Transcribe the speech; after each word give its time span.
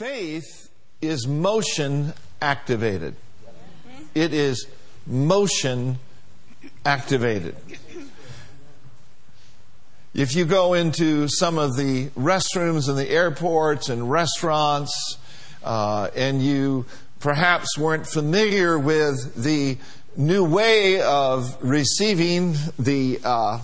Faith 0.00 0.70
is 1.02 1.26
motion 1.26 2.14
activated. 2.40 3.14
It 4.14 4.32
is 4.32 4.66
motion 5.06 5.98
activated. 6.86 7.54
If 10.14 10.34
you 10.34 10.46
go 10.46 10.72
into 10.72 11.28
some 11.28 11.58
of 11.58 11.76
the 11.76 12.06
restrooms 12.18 12.88
in 12.88 12.96
the 12.96 13.10
airports 13.10 13.90
and 13.90 14.10
restaurants, 14.10 15.18
uh, 15.62 16.08
and 16.16 16.42
you 16.42 16.86
perhaps 17.18 17.76
weren't 17.76 18.06
familiar 18.06 18.78
with 18.78 19.34
the 19.34 19.76
new 20.16 20.46
way 20.46 21.02
of 21.02 21.58
receiving 21.60 22.56
the 22.78 23.20
uh, 23.22 23.58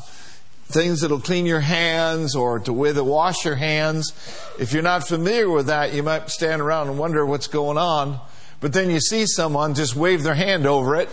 things 0.69 1.01
that'll 1.01 1.21
clean 1.21 1.47
your 1.47 1.61
hands 1.61 2.35
or 2.35 2.59
to 2.61 2.73
wash 2.73 3.45
your 3.45 3.55
hands. 3.55 4.13
If 4.59 4.73
you're 4.73 4.83
not 4.83 5.07
familiar 5.07 5.49
with 5.49 5.67
that, 5.67 5.93
you 5.93 6.03
might 6.03 6.29
stand 6.31 6.61
around 6.61 6.89
and 6.89 6.99
wonder 6.99 7.25
what's 7.25 7.47
going 7.47 7.79
on. 7.79 8.21
But 8.61 8.73
then 8.73 8.91
you 8.91 9.01
see 9.01 9.27
someone 9.27 9.75
just 9.75 9.95
wave 9.95 10.23
their 10.23 10.35
hand 10.35 10.67
over 10.67 10.97
it, 10.97 11.09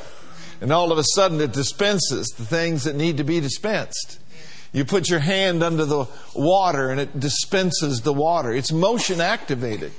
and 0.62 0.72
all 0.72 0.92
of 0.92 0.98
a 0.98 1.04
sudden 1.16 1.42
it 1.42 1.52
dispenses 1.52 2.28
the 2.38 2.46
things 2.46 2.86
that 2.86 2.96
need 2.96 3.18
to 3.18 3.24
be 3.24 3.40
dispensed. 3.40 4.20
You 4.72 4.86
put 4.86 5.08
your 5.08 5.20
hand 5.20 5.62
under 5.62 5.86
the 5.86 6.08
water 6.36 6.90
and 6.90 7.00
it 7.00 7.20
dispenses 7.20 8.02
the 8.02 8.14
water. 8.14 8.52
It's 8.52 8.72
motion 8.72 9.22
activated. 9.22 9.92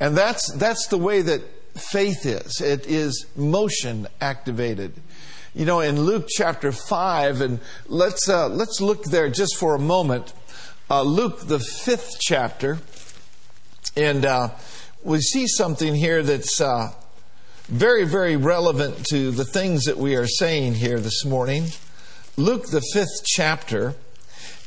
And 0.00 0.16
that's, 0.16 0.52
that's 0.54 0.88
the 0.88 0.98
way 0.98 1.22
that 1.22 1.42
faith 1.78 2.26
is. 2.26 2.60
It 2.60 2.86
is 2.86 3.26
motion 3.36 4.08
activated. 4.20 4.94
You 5.52 5.64
know, 5.64 5.80
in 5.80 6.00
Luke 6.02 6.26
chapter 6.28 6.70
5, 6.70 7.40
and 7.40 7.58
let's, 7.88 8.28
uh, 8.28 8.48
let's 8.48 8.80
look 8.80 9.02
there 9.02 9.28
just 9.28 9.56
for 9.56 9.74
a 9.74 9.80
moment. 9.80 10.32
Uh, 10.88 11.02
Luke, 11.02 11.40
the 11.40 11.58
fifth 11.58 12.18
chapter, 12.20 12.78
and 13.96 14.24
uh, 14.24 14.50
we 15.02 15.20
see 15.20 15.48
something 15.48 15.96
here 15.96 16.22
that's 16.22 16.60
uh, 16.60 16.92
very, 17.64 18.04
very 18.04 18.36
relevant 18.36 19.04
to 19.06 19.32
the 19.32 19.44
things 19.44 19.86
that 19.86 19.96
we 19.96 20.14
are 20.14 20.28
saying 20.28 20.74
here 20.74 21.00
this 21.00 21.24
morning. 21.24 21.66
Luke, 22.36 22.66
the 22.70 22.82
fifth 22.92 23.24
chapter, 23.24 23.96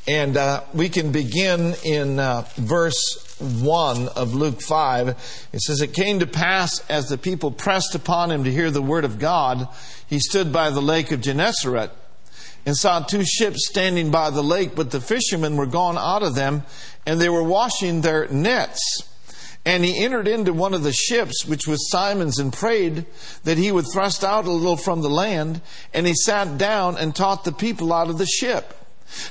and 0.05 0.35
uh, 0.35 0.63
we 0.73 0.89
can 0.89 1.13
begin 1.13 1.75
in 1.85 2.19
uh, 2.19 2.45
verse 2.57 3.32
1 3.39 4.07
of 4.09 4.33
Luke 4.33 4.61
5. 4.61 5.09
It 5.53 5.61
says, 5.61 5.81
It 5.81 5.93
came 5.93 6.19
to 6.19 6.27
pass 6.27 6.79
as 6.89 7.07
the 7.07 7.17
people 7.17 7.51
pressed 7.51 7.95
upon 7.95 8.31
him 8.31 8.43
to 8.43 8.51
hear 8.51 8.71
the 8.71 8.81
word 8.81 9.05
of 9.05 9.19
God, 9.19 9.67
he 10.07 10.19
stood 10.19 10.53
by 10.53 10.69
the 10.69 10.81
lake 10.81 11.11
of 11.11 11.21
Gennesaret 11.21 11.91
and 12.65 12.77
saw 12.77 13.01
two 13.01 13.25
ships 13.25 13.67
standing 13.67 14.09
by 14.11 14.29
the 14.29 14.43
lake, 14.43 14.75
but 14.75 14.91
the 14.91 15.01
fishermen 15.01 15.57
were 15.57 15.65
gone 15.65 15.97
out 15.97 16.23
of 16.23 16.35
them, 16.35 16.63
and 17.05 17.19
they 17.19 17.29
were 17.29 17.43
washing 17.43 18.01
their 18.01 18.27
nets. 18.29 19.09
And 19.65 19.85
he 19.85 20.03
entered 20.03 20.27
into 20.27 20.53
one 20.53 20.73
of 20.73 20.83
the 20.83 20.91
ships, 20.91 21.45
which 21.45 21.67
was 21.67 21.89
Simon's, 21.89 22.37
and 22.37 22.51
prayed 22.51 23.05
that 23.43 23.57
he 23.57 23.71
would 23.71 23.85
thrust 23.91 24.23
out 24.23 24.45
a 24.45 24.51
little 24.51 24.75
from 24.75 25.01
the 25.01 25.09
land. 25.09 25.61
And 25.93 26.05
he 26.05 26.13
sat 26.13 26.57
down 26.57 26.97
and 26.97 27.15
taught 27.15 27.45
the 27.45 27.53
people 27.53 27.93
out 27.93 28.09
of 28.09 28.17
the 28.17 28.25
ship. 28.25 28.73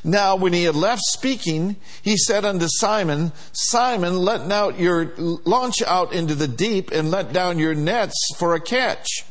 Now, 0.05 0.37
when 0.37 0.53
he 0.53 0.65
had 0.65 0.77
left 0.77 1.03
speaking, 1.03 1.77
he 2.03 2.17
said 2.17 2.45
unto 2.45 2.67
Simon, 2.69 3.33
Simon, 3.53 4.19
let 4.19 4.51
out 4.51 4.79
your 4.79 5.13
launch 5.17 5.83
out 5.83 6.13
into 6.13 6.35
the 6.35 6.49
deep 6.49 6.91
and 6.91 7.11
let 7.11 7.33
down 7.33 7.59
your 7.59 7.75
nets 7.75 8.35
for 8.39 8.55
a 8.55 8.61
catch. 8.61 9.25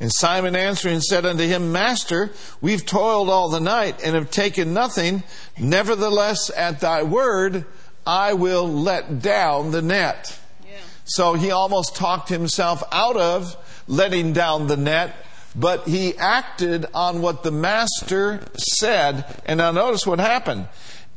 And 0.00 0.12
Simon 0.12 0.54
answering 0.54 1.00
said 1.00 1.26
unto 1.26 1.44
him, 1.44 1.72
Master, 1.72 2.30
we've 2.60 2.86
toiled 2.86 3.28
all 3.28 3.48
the 3.48 3.60
night 3.60 4.00
and 4.04 4.14
have 4.14 4.30
taken 4.30 4.72
nothing. 4.72 5.24
Nevertheless, 5.58 6.50
at 6.56 6.80
thy 6.80 7.02
word, 7.02 7.64
I 8.06 8.34
will 8.34 8.68
let 8.68 9.20
down 9.20 9.72
the 9.72 9.82
net. 9.82 10.38
Yeah. 10.64 10.78
So 11.04 11.34
he 11.34 11.50
almost 11.50 11.96
talked 11.96 12.28
himself 12.28 12.82
out 12.92 13.16
of 13.16 13.56
letting 13.88 14.32
down 14.32 14.68
the 14.68 14.76
net, 14.76 15.16
but 15.54 15.88
he 15.88 16.16
acted 16.16 16.86
on 16.94 17.22
what 17.22 17.42
the 17.42 17.50
master 17.50 18.40
said. 18.56 19.24
And 19.46 19.58
now 19.58 19.70
notice 19.70 20.06
what 20.06 20.18
happened. 20.18 20.68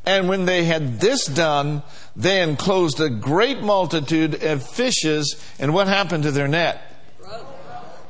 And 0.05 0.27
when 0.27 0.45
they 0.45 0.65
had 0.65 0.99
this 0.99 1.25
done, 1.25 1.83
they 2.15 2.41
enclosed 2.41 2.99
a 2.99 3.09
great 3.09 3.61
multitude 3.61 4.43
of 4.43 4.67
fishes. 4.67 5.35
And 5.59 5.73
what 5.73 5.87
happened 5.87 6.23
to 6.23 6.31
their 6.31 6.47
net? 6.47 6.81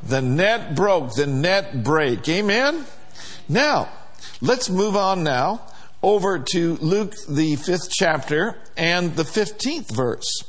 The 0.03 0.21
net 0.21 0.75
broke. 0.75 1.15
The 1.15 1.27
net 1.27 1.83
break. 1.83 2.27
Amen? 2.29 2.85
Now, 3.49 3.89
let's 4.39 4.69
move 4.69 4.95
on 4.95 5.23
now 5.23 5.61
over 6.01 6.39
to 6.39 6.75
Luke, 6.77 7.13
the 7.27 7.55
fifth 7.57 7.91
chapter, 7.91 8.57
and 8.75 9.15
the 9.15 9.23
15th 9.23 9.91
verse. 9.91 10.43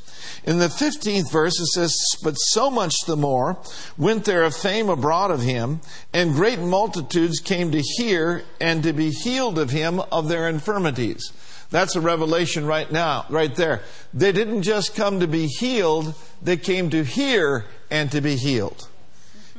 In 0.44 0.58
the 0.58 0.66
15th 0.66 1.30
verse, 1.30 1.60
it 1.60 1.66
says, 1.66 1.94
But 2.22 2.34
so 2.34 2.69
much 2.69 2.94
the 3.06 3.16
more 3.16 3.58
went 3.97 4.25
there 4.25 4.42
a 4.42 4.50
fame 4.50 4.88
abroad 4.88 5.30
of 5.30 5.42
him, 5.42 5.80
and 6.12 6.32
great 6.32 6.58
multitudes 6.58 7.38
came 7.38 7.70
to 7.70 7.80
hear 7.80 8.42
and 8.60 8.82
to 8.82 8.92
be 8.92 9.10
healed 9.10 9.58
of 9.58 9.70
him 9.70 10.00
of 10.10 10.28
their 10.28 10.48
infirmities. 10.48 11.32
That's 11.70 11.94
a 11.94 12.00
revelation 12.00 12.66
right 12.66 12.91
now, 12.91 13.25
right 13.28 13.54
there. 13.54 13.82
They 14.12 14.32
didn't 14.32 14.62
just 14.62 14.97
come 14.97 15.20
to 15.20 15.28
be 15.28 15.47
healed, 15.47 16.14
they 16.42 16.56
came 16.56 16.91
to 16.91 17.04
hear 17.04 17.64
and 17.91 18.10
to 18.10 18.20
be 18.20 18.36
healed. 18.36 18.88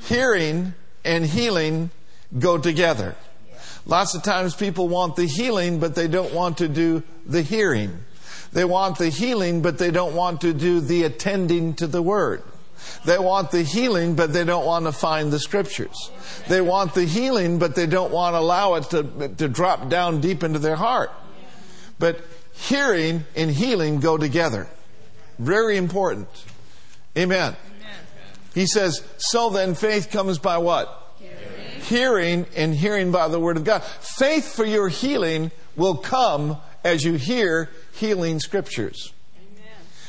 Hearing 0.01 0.73
and 1.05 1.25
healing 1.25 1.91
go 2.38 2.57
together. 2.57 3.15
Lots 3.85 4.15
of 4.15 4.23
times 4.23 4.53
people 4.53 4.88
want 4.89 5.15
the 5.15 5.25
healing, 5.25 5.79
but 5.79 5.95
they 5.95 6.07
don't 6.07 6.33
want 6.33 6.59
to 6.59 6.67
do 6.67 7.03
the 7.25 7.41
hearing. 7.41 8.00
They 8.53 8.65
want 8.65 8.97
the 8.97 9.09
healing, 9.09 9.61
but 9.61 9.77
they 9.77 9.91
don't 9.91 10.15
want 10.15 10.41
to 10.41 10.53
do 10.53 10.79
the 10.79 11.03
attending 11.03 11.73
to 11.75 11.87
the 11.87 12.01
word. 12.01 12.43
They 13.05 13.17
want 13.17 13.51
the 13.51 13.63
healing, 13.63 14.15
but 14.15 14.33
they 14.33 14.43
don't 14.43 14.65
want 14.65 14.85
to 14.85 14.91
find 14.91 15.31
the 15.31 15.39
scriptures. 15.39 16.11
They 16.47 16.61
want 16.61 16.93
the 16.93 17.05
healing, 17.05 17.59
but 17.59 17.75
they 17.75 17.87
don't 17.87 18.11
want 18.11 18.35
to 18.35 18.39
allow 18.39 18.75
it 18.75 18.83
to, 18.91 19.29
to 19.37 19.47
drop 19.47 19.89
down 19.89 20.21
deep 20.21 20.43
into 20.43 20.59
their 20.59 20.75
heart. 20.75 21.11
But 21.97 22.21
hearing 22.53 23.25
and 23.35 23.49
healing 23.49 23.99
go 23.99 24.17
together. 24.17 24.67
Very 25.39 25.77
important. 25.77 26.27
Amen. 27.17 27.55
Amen. 27.55 27.95
He 28.53 28.65
says, 28.67 29.03
so 29.17 29.49
then 29.49 29.75
faith 29.75 30.11
comes 30.11 30.37
by 30.37 30.57
what? 30.57 31.03
hearing 31.83 32.45
and 32.55 32.73
hearing 32.73 33.11
by 33.11 33.27
the 33.27 33.39
Word 33.39 33.57
of 33.57 33.63
God. 33.63 33.83
Faith 33.83 34.55
for 34.55 34.65
your 34.65 34.89
healing 34.89 35.51
will 35.75 35.95
come 35.95 36.57
as 36.83 37.03
you 37.03 37.13
hear 37.13 37.69
healing 37.93 38.39
scriptures. 38.39 39.13
Amen. 39.37 39.63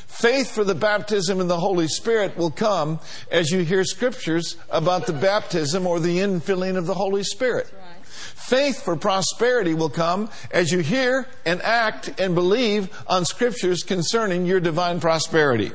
Faith 0.06 0.50
for 0.50 0.64
the 0.64 0.74
baptism 0.74 1.40
in 1.40 1.48
the 1.48 1.60
Holy 1.60 1.88
Spirit 1.88 2.36
will 2.36 2.50
come 2.50 3.00
as 3.30 3.50
you 3.50 3.60
hear 3.60 3.84
scriptures 3.84 4.56
about 4.70 5.06
the 5.06 5.12
baptism 5.12 5.86
or 5.86 6.00
the 6.00 6.18
infilling 6.18 6.76
of 6.76 6.86
the 6.86 6.94
Holy 6.94 7.22
Spirit. 7.22 7.72
Right. 7.72 8.06
Faith 8.06 8.82
for 8.82 8.96
prosperity 8.96 9.74
will 9.74 9.90
come 9.90 10.28
as 10.50 10.70
you 10.70 10.80
hear 10.80 11.26
and 11.46 11.62
act 11.62 12.20
and 12.20 12.34
believe 12.34 12.90
on 13.06 13.24
scriptures 13.24 13.82
concerning 13.82 14.46
your 14.46 14.60
divine 14.60 15.00
prosperity. 15.00 15.72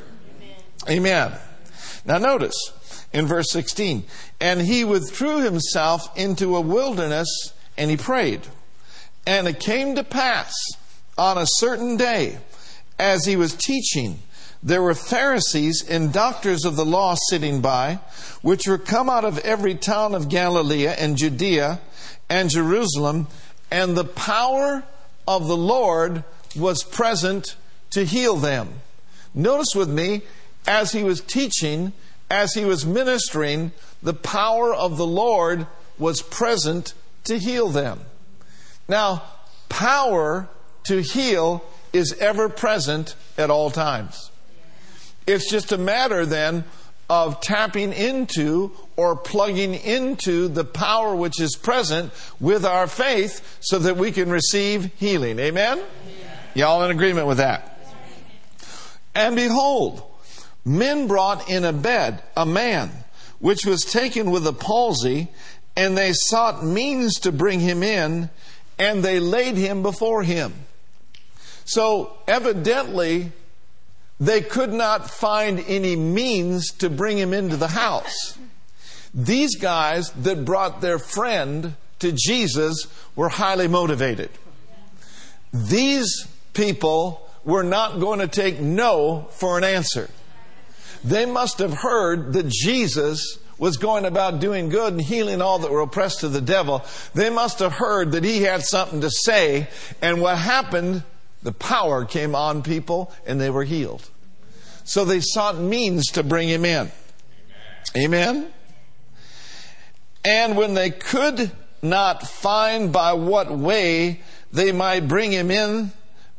Amen. 0.88 1.30
Amen. 1.30 1.40
Now 2.06 2.18
notice, 2.18 2.56
in 3.14 3.26
verse 3.26 3.52
16. 3.52 4.04
And 4.40 4.62
he 4.62 4.84
withdrew 4.84 5.42
himself 5.42 6.16
into 6.18 6.56
a 6.56 6.62
wilderness 6.62 7.54
and 7.78 7.90
he 7.90 7.98
prayed. 7.98 8.42
And 9.26 9.48
it 9.48 9.60
came 9.60 9.96
to 9.96 10.04
pass 10.04 10.54
on 11.20 11.38
a 11.38 11.46
certain 11.46 11.98
day, 11.98 12.38
as 12.98 13.26
he 13.26 13.36
was 13.36 13.54
teaching, 13.54 14.20
there 14.64 14.82
were 14.82 14.96
Pharisees 14.96 15.86
and 15.88 16.14
doctors 16.14 16.64
of 16.64 16.78
the 16.78 16.86
law 16.86 17.16
sitting 17.30 17.60
by, 17.60 18.00
which 18.42 18.68
were 18.68 18.78
come 18.78 19.10
out 19.10 19.26
of 19.26 19.38
every 19.40 19.76
town 19.76 20.16
of 20.16 20.30
Galilee 20.30 20.88
and 20.88 21.18
Judea 21.18 21.82
and 22.30 22.50
Jerusalem, 22.50 23.28
and 23.70 23.98
the 23.98 24.06
power 24.06 24.84
of 25.28 25.48
the 25.48 25.58
Lord 25.58 26.24
was 26.56 26.84
present 26.84 27.56
to 27.92 28.06
heal 28.06 28.38
them. 28.38 28.70
Notice 29.34 29.76
with 29.76 29.90
me, 29.90 30.22
as 30.66 30.94
he 30.94 31.04
was 31.04 31.20
teaching, 31.20 31.92
as 32.32 32.54
he 32.54 32.64
was 32.64 32.86
ministering, 32.86 33.74
the 34.02 34.14
power 34.14 34.74
of 34.74 34.96
the 34.96 35.06
Lord 35.06 35.68
was 35.98 36.22
present 36.22 36.94
to 37.26 37.38
heal 37.38 37.68
them. 37.68 38.00
Now, 38.88 39.24
power 39.68 40.48
to 40.90 41.02
heal 41.02 41.64
is 41.94 42.14
ever 42.20 42.50
present 42.50 43.16
at 43.38 43.52
all 43.52 43.70
times. 43.70 44.32
It's 45.28 45.50
just 45.50 45.72
a 45.72 45.78
matter 45.78 46.26
then 46.26 46.64
of 47.10 47.42
tapping 47.42 47.94
into 47.94 48.72
or 48.96 49.16
plugging 49.16 49.76
into 49.76 50.48
the 50.48 50.64
power 50.64 51.16
which 51.16 51.40
is 51.40 51.56
present 51.56 52.12
with 52.40 52.66
our 52.66 52.88
faith 52.88 53.58
so 53.60 53.78
that 53.78 53.98
we 53.98 54.12
can 54.12 54.32
receive 54.32 54.92
healing. 54.98 55.38
Amen? 55.38 55.80
Y'all 56.56 56.84
in 56.84 56.90
agreement 56.90 57.28
with 57.28 57.38
that? 57.38 57.80
And 59.14 59.36
behold, 59.36 60.02
men 60.66 61.08
brought 61.08 61.48
in 61.48 61.66
a 61.66 61.74
bed 61.74 62.24
a 62.36 62.48
man 62.48 62.90
which 63.38 63.64
was 63.64 63.86
taken 63.86 64.32
with 64.32 64.46
a 64.48 64.54
palsy, 64.54 65.28
and 65.76 65.96
they 65.96 66.14
sought 66.14 66.66
means 66.66 67.20
to 67.20 67.32
bring 67.32 67.60
him 67.60 67.84
in, 67.84 68.32
and 68.80 69.04
they 69.04 69.20
laid 69.20 69.56
him 69.56 69.84
before 69.84 70.24
him. 70.24 70.54
So, 71.70 72.18
evidently, 72.28 73.32
they 74.20 74.42
could 74.42 74.74
not 74.74 75.08
find 75.08 75.64
any 75.68 75.96
means 75.96 76.72
to 76.80 76.90
bring 76.90 77.20
him 77.20 77.32
into 77.32 77.58
the 77.58 77.68
house. 77.68 78.36
These 79.14 79.58
guys 79.58 80.10
that 80.24 80.46
brought 80.46 80.82
their 80.82 80.98
friend 80.98 81.76
to 82.00 82.12
Jesus 82.12 82.88
were 83.16 83.30
highly 83.30 83.68
motivated. 83.68 84.32
These 85.54 86.28
people 86.56 87.30
were 87.44 87.62
not 87.62 88.00
going 88.00 88.18
to 88.18 88.28
take 88.28 88.60
no 88.60 89.28
for 89.30 89.60
an 89.60 89.64
answer. 89.64 90.10
They 91.04 91.28
must 91.28 91.60
have 91.60 91.76
heard 91.76 92.34
that 92.34 92.48
Jesus 92.48 93.38
was 93.60 93.78
going 93.78 94.06
about 94.06 94.40
doing 94.40 94.70
good 94.70 94.94
and 94.94 95.02
healing 95.04 95.40
all 95.40 95.60
that 95.60 95.70
were 95.70 95.82
oppressed 95.82 96.24
of 96.24 96.34
the 96.34 96.42
devil. 96.42 96.84
They 97.14 97.30
must 97.30 97.60
have 97.60 97.74
heard 97.74 98.14
that 98.14 98.24
he 98.24 98.42
had 98.42 98.64
something 98.64 99.02
to 99.02 99.12
say. 99.12 99.68
And 100.02 100.20
what 100.20 100.40
happened, 100.40 101.04
the 101.44 101.52
power 101.52 102.06
came 102.06 102.36
on 102.36 102.64
people 102.64 103.14
and 103.26 103.40
they 103.40 103.50
were 103.50 103.64
healed. 103.64 104.10
So 104.84 105.06
they 105.06 105.22
sought 105.22 105.58
means 105.58 106.08
to 106.12 106.24
bring 106.24 106.50
him 106.50 106.66
in. 106.66 106.92
Amen? 107.96 108.52
And 110.24 110.58
when 110.58 110.74
they 110.74 110.90
could 110.90 111.52
not 111.82 112.28
find 112.28 112.92
by 112.92 113.14
what 113.14 113.52
way 113.52 114.22
they 114.52 114.72
might 114.72 115.08
bring 115.08 115.32
him 115.32 115.50
in 115.50 115.92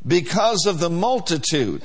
because 0.05 0.65
of 0.65 0.79
the 0.79 0.89
multitude, 0.89 1.81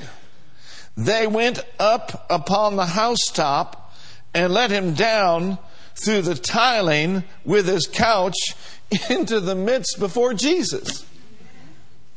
they 0.95 1.27
went 1.27 1.63
up 1.79 2.25
upon 2.29 2.75
the 2.75 2.85
housetop 2.85 3.93
and 4.33 4.53
let 4.53 4.71
him 4.71 4.93
down 4.93 5.57
through 5.95 6.21
the 6.21 6.35
tiling 6.35 7.23
with 7.43 7.67
his 7.67 7.87
couch 7.87 8.35
into 9.09 9.39
the 9.39 9.55
midst 9.55 9.99
before 9.99 10.33
Jesus. 10.33 11.05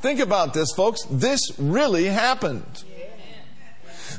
Think 0.00 0.20
about 0.20 0.54
this, 0.54 0.72
folks. 0.72 1.02
This 1.10 1.40
really 1.58 2.06
happened. 2.06 2.84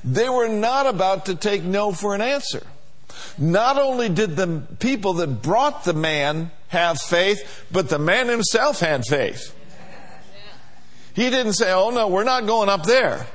They 0.04 0.30
were 0.30 0.48
not 0.48 0.88
about 0.88 1.26
to 1.26 1.36
take 1.36 1.64
no 1.64 1.92
for 1.92 2.16
an 2.16 2.22
answer. 2.22 2.66
Not 3.38 3.78
only 3.78 4.10
did 4.10 4.36
the 4.36 4.64
people 4.80 5.14
that 5.14 5.42
brought 5.42 5.84
the 5.84 5.94
man 5.94 6.52
have 6.70 7.00
faith, 7.00 7.66
but 7.72 7.90
the 7.90 8.00
man 8.00 8.28
himself 8.28 8.80
had 8.80 9.06
faith. 9.06 9.56
He 11.14 11.30
didn't 11.30 11.54
say, 11.54 11.72
Oh 11.72 11.90
no, 11.90 12.08
we're 12.08 12.24
not 12.24 12.46
going 12.46 12.70
up 12.70 12.84
there. 12.84 13.28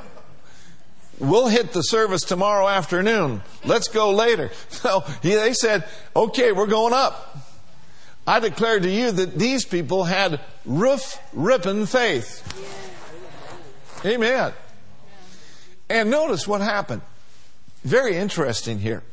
We'll 1.18 1.48
hit 1.48 1.72
the 1.72 1.82
service 1.82 2.22
tomorrow 2.22 2.68
afternoon. 2.68 3.42
Let's 3.64 3.88
go 3.88 4.10
later. 4.10 4.50
No, 4.84 5.04
they 5.22 5.52
said, 5.52 5.84
Okay, 6.14 6.52
we're 6.52 6.66
going 6.66 6.92
up. 6.92 7.45
I 8.26 8.40
declare 8.40 8.80
to 8.80 8.90
you 8.90 9.12
that 9.12 9.38
these 9.38 9.64
people 9.64 10.04
had 10.04 10.40
roof 10.64 11.20
ripping 11.32 11.86
faith. 11.86 12.42
Amen. 14.04 14.52
And 15.88 16.10
notice 16.10 16.48
what 16.48 16.60
happened. 16.60 17.02
Very 17.84 18.16
interesting 18.16 18.80
here. 18.80 19.04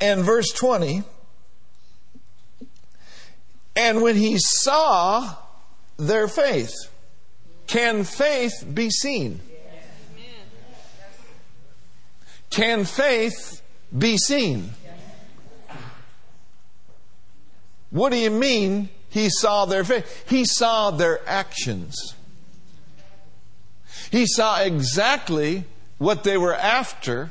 And 0.00 0.24
verse 0.24 0.48
20, 0.48 1.02
and 3.76 4.00
when 4.00 4.16
he 4.16 4.38
saw 4.38 5.34
their 5.98 6.26
faith, 6.26 6.72
can 7.66 8.04
faith 8.04 8.64
be 8.72 8.88
seen? 8.88 9.40
Can 12.48 12.84
faith 12.84 13.59
be 13.96 14.16
seen? 14.16 14.70
What 17.90 18.10
do 18.12 18.18
you 18.18 18.30
mean 18.30 18.88
he 19.08 19.28
saw 19.30 19.64
their 19.64 19.84
faith? 19.84 20.28
He 20.28 20.44
saw 20.44 20.90
their 20.90 21.20
actions. 21.28 22.14
He 24.10 24.26
saw 24.26 24.60
exactly 24.60 25.64
what 25.98 26.24
they 26.24 26.36
were 26.36 26.54
after 26.54 27.30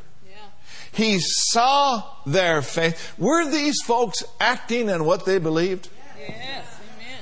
he 0.92 1.20
saw 1.20 2.04
their 2.26 2.62
faith. 2.62 3.18
Were 3.18 3.50
these 3.50 3.82
folks 3.84 4.24
acting 4.40 4.90
in 4.90 5.06
what 5.06 5.26
they 5.26 5.38
believed? 5.38 5.88
Yes, 6.20 6.66
amen. 6.98 7.20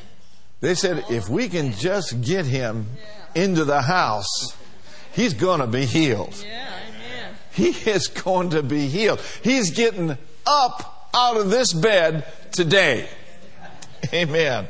They 0.61 0.73
said, 0.73 1.05
if 1.09 1.29
we 1.29 1.49
can 1.49 1.73
just 1.73 2.21
get 2.21 2.45
him 2.45 2.87
into 3.35 3.65
the 3.65 3.81
house, 3.81 4.55
he's 5.11 5.33
going 5.33 5.59
to 5.59 5.67
be 5.67 5.85
healed. 5.85 6.43
Yeah. 6.43 6.66
He 7.57 7.69
is 7.89 8.07
going 8.07 8.51
to 8.51 8.61
be 8.61 8.87
healed. 8.87 9.19
He's 9.41 9.71
getting 9.71 10.15
up 10.45 11.09
out 11.11 11.37
of 11.37 11.49
this 11.49 11.73
bed 11.73 12.23
today. 12.51 13.09
Amen. 14.13 14.67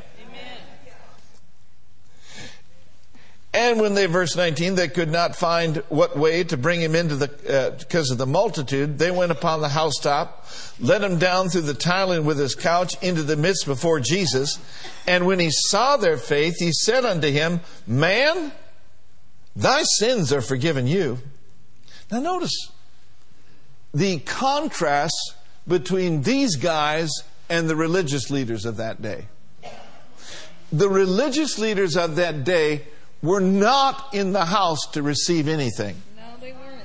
And 3.52 3.78
when 3.78 3.92
they, 3.92 4.06
verse 4.06 4.36
19, 4.36 4.74
they 4.74 4.88
could 4.88 5.10
not 5.10 5.36
find 5.36 5.82
what 5.90 6.16
way 6.16 6.44
to 6.44 6.56
bring 6.56 6.80
him 6.80 6.94
into 6.94 7.16
the, 7.16 7.28
uh, 7.48 7.76
because 7.78 8.10
of 8.10 8.16
the 8.16 8.26
multitude, 8.26 8.98
they 8.98 9.10
went 9.10 9.32
upon 9.32 9.60
the 9.60 9.68
housetop, 9.68 10.46
let 10.80 11.02
him 11.02 11.18
down 11.18 11.50
through 11.50 11.62
the 11.62 11.74
tiling 11.74 12.24
with 12.24 12.38
his 12.38 12.54
couch 12.54 12.94
into 13.02 13.22
the 13.22 13.36
midst 13.36 13.66
before 13.66 14.00
Jesus. 14.00 14.58
And 15.06 15.26
when 15.26 15.40
he 15.40 15.50
saw 15.50 15.98
their 15.98 16.16
faith, 16.16 16.54
he 16.58 16.72
said 16.72 17.04
unto 17.04 17.30
him, 17.30 17.60
Man, 17.86 18.52
thy 19.54 19.82
sins 19.82 20.32
are 20.32 20.42
forgiven 20.42 20.86
you. 20.86 21.18
Now 22.10 22.20
notice 22.20 22.70
the 23.92 24.18
contrast 24.20 25.34
between 25.66 26.22
these 26.22 26.56
guys 26.56 27.10
and 27.48 27.68
the 27.68 27.76
religious 27.76 28.30
leaders 28.30 28.64
of 28.64 28.76
that 28.76 29.00
day. 29.00 29.26
The 30.70 30.88
religious 30.88 31.58
leaders 31.58 31.96
of 31.96 32.16
that 32.16 32.44
day 32.44 32.82
were 33.22 33.40
not 33.40 34.14
in 34.14 34.32
the 34.32 34.46
house 34.46 34.86
to 34.92 35.02
receive 35.02 35.48
anything. 35.48 35.96
No, 36.16 36.22
they 36.40 36.52
weren't. 36.52 36.84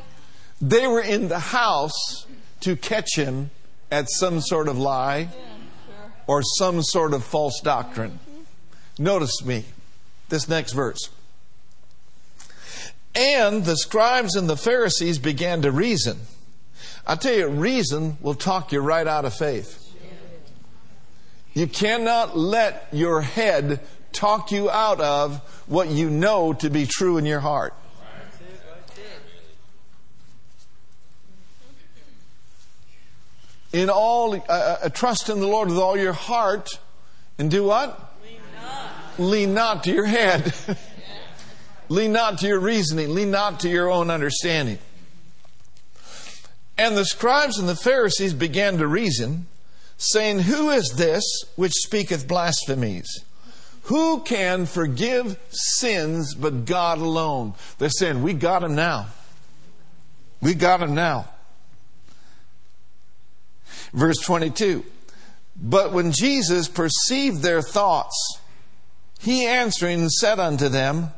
They 0.62 0.88
were 0.88 1.02
in 1.02 1.28
the 1.28 1.40
house 1.40 2.26
to 2.62 2.76
catch 2.76 3.16
him 3.18 3.52
at 3.92 4.10
some 4.10 4.40
sort 4.42 4.68
of 4.68 4.78
lie 4.78 5.30
or 6.28 6.42
some 6.42 6.82
sort 6.82 7.14
of 7.14 7.24
false 7.24 7.60
doctrine. 7.62 8.20
Notice 8.98 9.44
me, 9.44 9.66
this 10.30 10.48
next 10.48 10.72
verse. 10.72 11.10
And 13.14 13.66
the 13.66 13.76
scribes 13.76 14.36
and 14.36 14.50
the 14.50 14.58
Pharisees 14.58 15.20
began 15.20 15.62
to 15.62 15.72
reason. 15.72 16.22
I 17.06 17.16
tell 17.16 17.34
you, 17.34 17.48
reason 17.48 18.18
will 18.22 18.36
talk 18.36 18.72
you 18.72 18.80
right 18.80 19.06
out 19.06 19.26
of 19.26 19.34
faith. 19.34 19.80
You 21.54 21.68
cannot 21.68 22.38
let 22.38 22.88
your 22.92 23.22
head 23.22 23.80
talk 24.12 24.52
you 24.52 24.70
out 24.70 25.02
of 25.02 25.38
what 25.68 25.90
you 25.90 26.10
know 26.10 26.54
to 26.54 26.70
be 26.70 26.86
true 26.86 27.18
in 27.18 27.26
your 27.26 27.40
heart. 27.40 27.74
In 33.74 33.89
all, 33.89 34.36
uh, 34.36 34.38
uh, 34.48 34.89
trust 34.89 35.30
in 35.30 35.39
the 35.39 35.48
Lord 35.48 35.68
with 35.68 35.80
all 35.80 35.98
your 35.98 36.13
heart, 36.13 36.80
and 37.39 37.50
do 37.50 37.63
what? 37.63 38.13
Lean 39.18 39.54
not 39.54 39.84
to 39.86 39.92
your 39.92 40.06
head. 40.06 40.54
lean 41.89 42.12
not 42.12 42.38
to 42.39 42.48
your 42.48 42.60
reasoning. 42.60 43.13
Lean 43.16 43.32
not 43.32 43.62
to 43.62 43.70
your 43.70 43.89
own 43.89 44.12
understanding. 44.12 44.77
And 46.77 46.98
the 46.98 47.06
scribes 47.06 47.60
and 47.60 47.70
the 47.70 47.75
Pharisees 47.75 48.34
began 48.34 48.77
to 48.77 48.88
reason, 48.88 49.48
saying, 49.98 50.39
Who 50.39 50.70
is 50.70 50.94
this 50.98 51.24
which 51.56 51.74
speaketh 51.74 52.27
blasphemies? 52.27 53.24
Who 53.84 54.22
can 54.22 54.65
forgive 54.65 55.38
sins 55.50 56.36
but 56.36 56.65
God 56.65 57.00
alone? 57.00 57.53
They're 57.77 57.89
saying, 57.89 58.24
We 58.24 58.34
got 58.34 58.63
him 58.63 58.75
now. 58.75 59.08
We 60.42 60.53
got 60.53 60.82
him 60.82 60.96
now. 60.96 61.30
Verse 63.94 64.20
22 64.20 64.84
But 65.56 65.94
when 65.94 66.12
Jesus 66.12 66.68
perceived 66.68 67.42
their 67.42 67.62
thoughts, 67.62 68.39
he 69.20 69.46
answering 69.46 70.10
said 70.10 70.39
unto 70.39 70.70
them, 70.70 71.10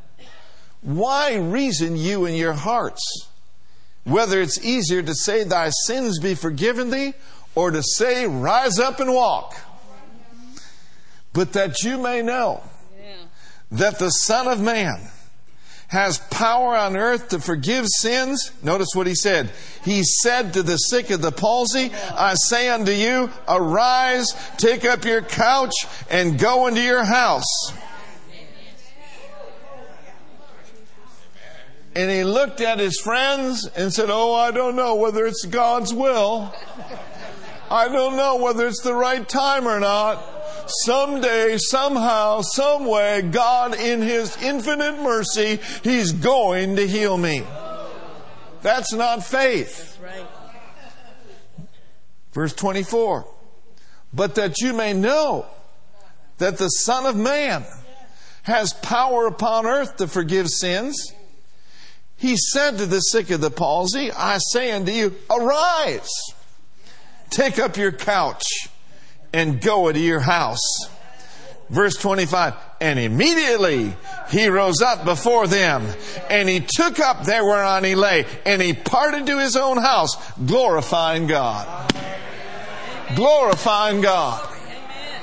Why 0.82 1.36
reason 1.36 1.96
you 1.96 2.26
in 2.26 2.36
your 2.36 2.54
hearts? 2.54 3.30
Whether 4.06 4.42
it's 4.42 4.64
easier 4.64 5.04
to 5.04 5.14
say, 5.14 5.44
Thy 5.44 5.70
sins 5.86 6.20
be 6.20 6.34
forgiven 6.34 6.90
thee, 6.90 7.14
or 7.54 7.72
to 7.72 7.84
say, 7.84 8.26
Rise 8.26 8.80
up 8.80 9.00
and 9.00 9.14
walk 9.14 9.56
but 11.36 11.52
that 11.52 11.84
you 11.84 11.98
may 11.98 12.22
know 12.22 12.64
that 13.70 14.00
the 14.00 14.10
Son 14.10 14.48
of 14.48 14.62
Man 14.62 15.10
has 15.90 16.18
power 16.18 16.76
on 16.76 16.96
earth 16.96 17.30
to 17.30 17.40
forgive 17.40 17.86
sins. 17.88 18.52
Notice 18.64 18.90
what 18.96 19.06
he 19.06 19.14
said. 19.14 19.52
He 19.84 20.04
said 20.04 20.54
to 20.54 20.64
the 20.64 20.78
sick 20.78 21.10
of 21.10 21.22
the 21.22 21.32
palsy, 21.32 21.92
I 22.14 22.36
say 22.36 22.70
unto 22.70 22.92
you, 22.92 23.30
arise, 23.48 24.28
take 24.58 24.86
up 24.86 25.04
your 25.04 25.22
couch, 25.22 25.74
and 26.10 26.40
go 26.40 26.68
into 26.68 26.82
your 26.82 27.04
house. 27.04 27.44
And 31.96 32.12
he 32.12 32.24
looked 32.24 32.60
at 32.60 32.78
his 32.80 33.00
friends 33.00 33.70
and 33.76 33.94
said, 33.94 34.10
Oh, 34.10 34.34
I 34.34 34.52
don't 34.52 34.76
know 34.76 34.96
whether 34.96 35.26
it's 35.26 35.46
God's 35.46 35.94
will. 35.94 36.54
I 37.70 37.88
don't 37.88 38.16
know 38.16 38.36
whether 38.36 38.68
it's 38.68 38.82
the 38.82 38.94
right 38.94 39.28
time 39.28 39.68
or 39.68 39.80
not. 39.80 40.24
Someday, 40.84 41.58
somehow, 41.58 42.42
some 42.42 42.86
way, 42.86 43.22
God 43.22 43.80
in 43.80 44.02
His 44.02 44.36
infinite 44.42 45.02
mercy, 45.02 45.60
He's 45.84 46.12
going 46.12 46.76
to 46.76 46.88
heal 46.88 47.18
me. 47.18 47.44
That's 48.62 48.94
not 48.94 49.24
faith. 49.24 50.00
That's 50.02 50.16
right. 50.16 50.26
Verse 52.34 52.54
24. 52.54 53.28
But 54.14 54.36
that 54.36 54.60
you 54.60 54.74
may 54.74 54.94
know 54.94 55.46
that 56.38 56.58
the 56.58 56.70
Son 56.70 57.06
of 57.06 57.16
Man 57.16 57.64
has 58.44 58.74
power 58.74 59.28
upon 59.28 59.66
earth 59.66 59.98
to 59.98 60.08
forgive 60.08 60.50
sins. 60.50 61.14
He 62.18 62.38
said 62.38 62.78
to 62.78 62.86
the 62.86 63.00
sick 63.00 63.30
of 63.30 63.42
the 63.42 63.52
palsy, 63.52 64.12
I 64.12 64.38
say 64.38 64.72
unto 64.72 64.92
you, 64.92 65.16
arise, 65.30 66.10
take 67.30 67.60
up 67.60 67.78
your 67.78 67.92
couch, 67.92 68.44
and 69.34 69.60
go 69.60 69.90
into 69.90 70.00
your 70.00 70.22
house. 70.22 70.62
Verse 71.70 71.96
25, 71.96 72.54
and 72.80 73.00
immediately 73.00 73.96
he 74.30 74.48
rose 74.48 74.82
up 74.82 75.04
before 75.04 75.48
them, 75.48 75.86
and 76.30 76.48
he 76.48 76.60
took 76.62 77.00
up 77.00 77.24
there 77.26 77.44
whereon 77.44 77.84
he 77.84 77.96
lay, 77.96 78.26
and 78.46 78.62
he 78.62 78.74
parted 78.74 79.26
to 79.28 79.40
his 79.40 79.58
own 79.58 79.78
house, 79.78 80.16
glorifying 80.46 81.28
God. 81.28 81.92
Glorifying 83.16 84.02
God. 84.02 84.48
Amen. 84.52 85.22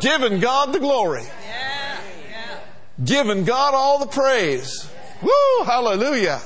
Giving 0.00 0.40
God 0.40 0.72
the 0.72 0.80
glory. 0.80 1.22
Yeah. 1.22 2.00
Yeah. 2.28 2.58
Giving 3.04 3.44
God 3.44 3.74
all 3.74 3.98
the 3.98 4.06
praise. 4.06 4.89
Woo! 5.22 5.64
Hallelujah. 5.64 6.40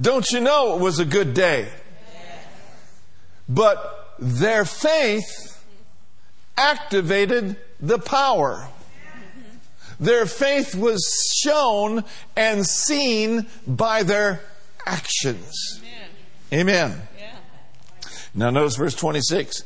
Don't 0.00 0.30
you 0.30 0.40
know 0.40 0.76
it 0.76 0.80
was 0.80 0.98
a 0.98 1.04
good 1.04 1.34
day? 1.34 1.68
But 3.48 4.14
their 4.18 4.64
faith 4.64 5.64
activated 6.56 7.56
the 7.80 7.98
power. 7.98 8.68
Their 10.00 10.26
faith 10.26 10.76
was 10.76 11.02
shown 11.42 12.04
and 12.36 12.64
seen 12.64 13.46
by 13.66 14.04
their 14.04 14.40
actions. 14.86 15.80
Amen. 16.52 17.02
Now 18.34 18.50
notice 18.50 18.76
verse 18.76 18.94
26. 18.94 19.64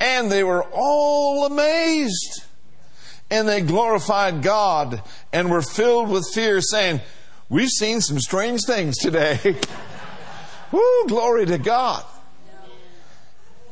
And 0.00 0.32
they 0.32 0.42
were 0.42 0.64
all 0.72 1.46
amazed. 1.46 2.44
And 3.30 3.48
they 3.48 3.60
glorified 3.60 4.42
God 4.42 5.02
and 5.32 5.50
were 5.50 5.62
filled 5.62 6.08
with 6.08 6.26
fear, 6.32 6.60
saying, 6.60 7.00
We've 7.48 7.68
seen 7.68 8.00
some 8.00 8.18
strange 8.20 8.60
things 8.64 8.96
today. 8.98 9.38
Woo, 10.72 11.06
glory 11.08 11.46
to 11.46 11.58
God. 11.58 12.04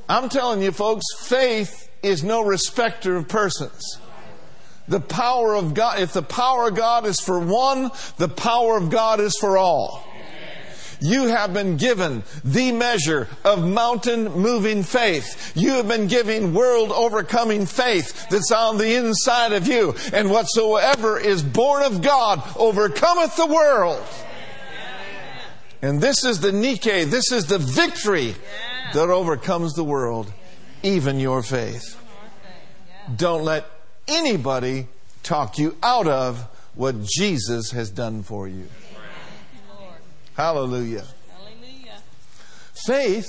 I'm 0.08 0.28
telling 0.28 0.62
you, 0.62 0.72
folks, 0.72 1.04
faith 1.18 1.88
is 2.02 2.24
no 2.24 2.42
respecter 2.42 3.16
of 3.16 3.28
persons. 3.28 3.98
The 4.88 5.00
power 5.00 5.54
of 5.54 5.74
God, 5.74 6.00
if 6.00 6.12
the 6.12 6.22
power 6.22 6.68
of 6.68 6.74
God 6.74 7.04
is 7.04 7.20
for 7.20 7.38
one, 7.38 7.90
the 8.16 8.28
power 8.28 8.76
of 8.78 8.90
God 8.90 9.20
is 9.20 9.36
for 9.38 9.58
all. 9.58 10.07
You 11.00 11.28
have 11.28 11.54
been 11.54 11.76
given 11.76 12.24
the 12.44 12.72
measure 12.72 13.28
of 13.44 13.64
mountain 13.64 14.24
moving 14.32 14.82
faith. 14.82 15.52
You 15.54 15.72
have 15.72 15.88
been 15.88 16.08
given 16.08 16.54
world 16.54 16.90
overcoming 16.90 17.66
faith 17.66 18.28
that's 18.30 18.50
on 18.50 18.78
the 18.78 18.96
inside 18.96 19.52
of 19.52 19.68
you. 19.68 19.94
And 20.12 20.30
whatsoever 20.30 21.18
is 21.18 21.42
born 21.42 21.82
of 21.82 22.02
God 22.02 22.42
overcometh 22.56 23.36
the 23.36 23.46
world. 23.46 24.04
And 25.80 26.00
this 26.00 26.24
is 26.24 26.40
the 26.40 26.50
Nike, 26.50 27.04
this 27.04 27.30
is 27.30 27.46
the 27.46 27.58
victory 27.58 28.34
that 28.94 29.08
overcomes 29.08 29.74
the 29.74 29.84
world, 29.84 30.32
even 30.82 31.20
your 31.20 31.42
faith. 31.42 31.96
Don't 33.14 33.44
let 33.44 33.64
anybody 34.08 34.88
talk 35.22 35.58
you 35.58 35.76
out 35.82 36.08
of 36.08 36.42
what 36.74 37.04
Jesus 37.04 37.70
has 37.70 37.90
done 37.90 38.22
for 38.22 38.48
you. 38.48 38.66
Hallelujah. 40.38 41.04
Hallelujah. 41.32 41.98
Faith 42.86 43.26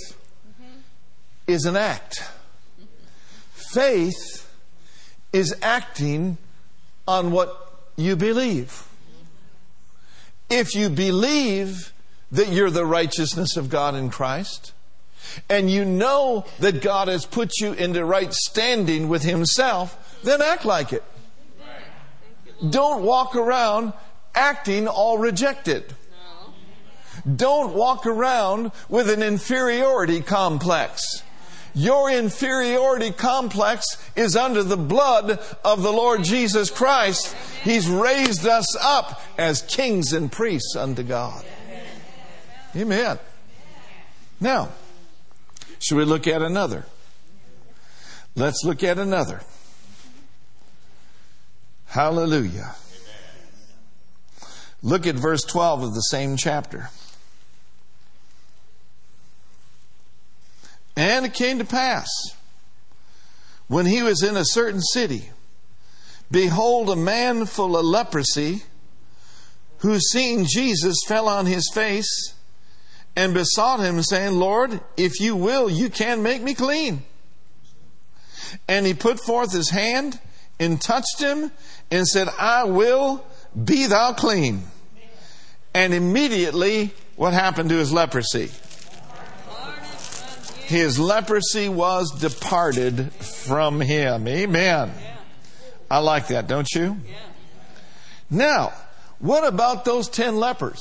is 1.48 1.66
an 1.66 1.75
act. 1.75 2.24
Faith 3.51 4.48
is 5.34 5.56
acting 5.63 6.38
on 7.08 7.32
what 7.32 7.82
you 7.96 8.16
believe. 8.16 8.88
If 10.51 10.75
you 10.75 10.88
believe 10.88 11.94
that 12.32 12.50
you're 12.50 12.70
the 12.70 12.86
righteousness 12.86 13.58
of 13.58 13.72
God 13.72 13.96
in 13.96 14.12
Christ, 14.12 14.74
and 15.50 15.68
you 15.68 15.86
know 15.86 16.46
that 16.60 16.84
God 16.84 17.08
has 17.08 17.25
put 17.25 17.60
you 17.60 17.74
into 17.74 18.06
right 18.06 18.32
standing 18.32 19.10
with 19.10 19.24
Himself, 19.24 20.20
then 20.24 20.44
act 20.44 20.63
like 20.63 20.94
it. 20.94 21.04
Don't 22.70 23.01
walk 23.01 23.36
around 23.36 23.94
acting 24.36 24.88
all 24.88 25.18
rejected. 25.18 25.96
Don't 27.36 27.74
walk 27.74 28.06
around 28.06 28.72
with 28.88 29.10
an 29.10 29.24
inferiority 29.24 30.22
complex. 30.22 31.24
Your 31.76 32.10
inferiority 32.10 33.12
complex 33.12 33.86
is 34.16 34.36
under 34.36 34.64
the 34.64 34.78
blood 34.78 35.40
of 35.64 35.84
the 35.84 35.92
Lord 35.92 36.24
Jesus 36.24 36.70
Christ. 36.70 37.36
He's 37.64 37.88
raised 37.88 38.48
us 38.48 38.76
up 38.78 39.22
as 39.38 39.62
kings 39.62 40.14
and 40.14 40.32
priests 40.32 40.76
unto 40.76 41.04
God. 41.04 41.46
Amen. 42.76 43.20
Now, 44.40 44.70
should 45.80 45.98
we 45.98 46.06
look 46.06 46.28
at 46.28 46.42
another? 46.42 46.86
Let's 48.36 48.64
look 48.64 48.84
at 48.84 48.98
another. 48.98 49.42
Hallelujah. 51.88 52.76
Look 54.82 55.08
at 55.08 55.16
verse 55.16 55.42
12 55.42 55.84
of 55.84 55.94
the 55.94 56.02
same 56.02 56.38
chapter. 56.38 56.90
And 61.00 61.25
it 61.25 61.34
came 61.34 61.60
to 61.60 61.63
pass, 61.63 62.10
when 63.70 63.86
he 63.86 64.03
was 64.03 64.22
in 64.22 64.36
a 64.36 64.44
certain 64.44 64.82
city, 64.82 65.29
behold, 66.29 66.89
a 66.89 66.96
man 66.98 67.46
full 67.46 67.77
of 67.77 67.86
leprosy, 67.86 68.63
who 69.77 69.98
seeing 69.98 70.44
Jesus 70.46 70.98
fell 71.08 71.29
on 71.29 71.46
his 71.46 71.72
face 71.74 72.34
and 73.15 73.34
besought 73.34 73.79
him, 73.79 74.03
saying, 74.03 74.34
Lord, 74.34 74.82
if 74.98 75.22
you 75.22 75.38
will, 75.38 75.70
you 75.70 75.89
can 75.89 76.22
make 76.22 76.41
me 76.41 76.53
clean. 76.53 77.03
And 78.68 78.86
he 78.86 78.94
put 78.94 79.22
forth 79.22 79.53
his 79.53 79.70
hand 79.70 80.20
and 80.60 80.82
touched 80.82 81.22
him 81.22 81.50
and 81.89 82.06
said, 82.06 82.27
I 82.38 82.65
will 82.65 83.25
be 83.56 83.86
thou 83.88 84.12
clean. 84.12 84.63
And 85.74 85.94
immediately, 85.94 86.94
what 87.15 87.32
happened 87.32 87.70
to 87.70 87.77
his 87.77 87.94
leprosy? 87.94 88.51
His 90.70 91.00
leprosy 91.00 91.68
was 91.68 92.12
departed 92.12 93.12
from 93.14 93.82
him. 93.82 94.28
Amen. 94.28 94.92
I 95.90 95.98
like 95.98 96.28
that, 96.28 96.46
don't 96.46 96.70
you? 96.76 96.96
Now, 98.30 98.74
what 99.18 99.48
about 99.48 99.84
those 99.84 100.08
ten 100.08 100.36
lepers? 100.36 100.80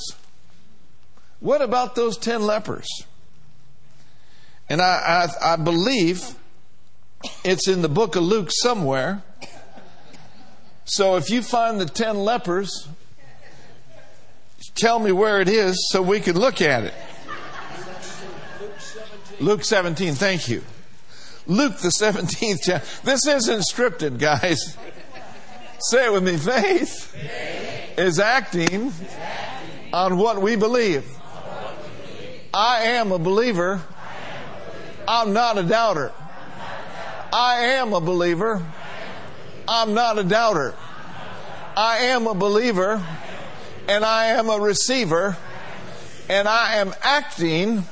What 1.39 1.63
about 1.63 1.95
those 1.95 2.17
ten 2.19 2.43
lepers? 2.43 2.87
And 4.69 4.79
I, 4.79 5.27
I, 5.41 5.53
I 5.53 5.55
believe 5.55 6.35
it's 7.43 7.67
in 7.67 7.81
the 7.81 7.89
book 7.89 8.15
of 8.15 8.21
Luke 8.21 8.51
somewhere. 8.51 9.23
So 10.85 11.15
if 11.15 11.31
you 11.31 11.41
find 11.41 11.81
the 11.81 11.87
ten 11.87 12.19
lepers, 12.19 12.87
tell 14.75 14.99
me 14.99 15.11
where 15.11 15.41
it 15.41 15.49
is 15.49 15.89
so 15.91 16.03
we 16.03 16.19
can 16.19 16.37
look 16.37 16.61
at 16.61 16.83
it. 16.83 16.93
Luke 19.39 19.63
17, 19.63 20.13
thank 20.15 20.49
you. 20.49 20.63
Luke 21.47 21.77
the 21.77 21.89
17th 21.89 22.59
chapter. 22.63 23.05
This 23.05 23.25
isn't 23.25 23.61
scripted, 23.61 24.19
guys. 24.19 24.77
Say 25.79 26.05
it 26.05 26.13
with 26.13 26.23
me. 26.23 26.37
Faith, 26.37 27.15
is 27.97 28.19
acting 28.19 28.93
on 29.91 30.17
what 30.17 30.41
we 30.41 30.55
believe. 30.55 31.05
I 32.53 32.83
am 32.83 33.11
a 33.11 33.19
believer. 33.19 33.81
I'm 35.07 35.33
not 35.33 35.57
a 35.57 35.63
doubter. 35.63 36.11
I 37.31 37.55
am 37.77 37.93
a 37.93 38.01
believer. 38.01 38.65
I'm 39.67 39.93
not 39.93 40.19
a 40.19 40.23
doubter. 40.23 40.75
I 41.77 41.99
am 41.99 42.27
a 42.27 42.33
believer 42.33 43.03
and 43.87 44.03
I 44.03 44.25
am 44.27 44.49
a 44.49 44.59
receiver 44.59 45.37
and 46.29 46.47
I 46.47 46.75
am 46.75 46.93
acting 47.01 47.85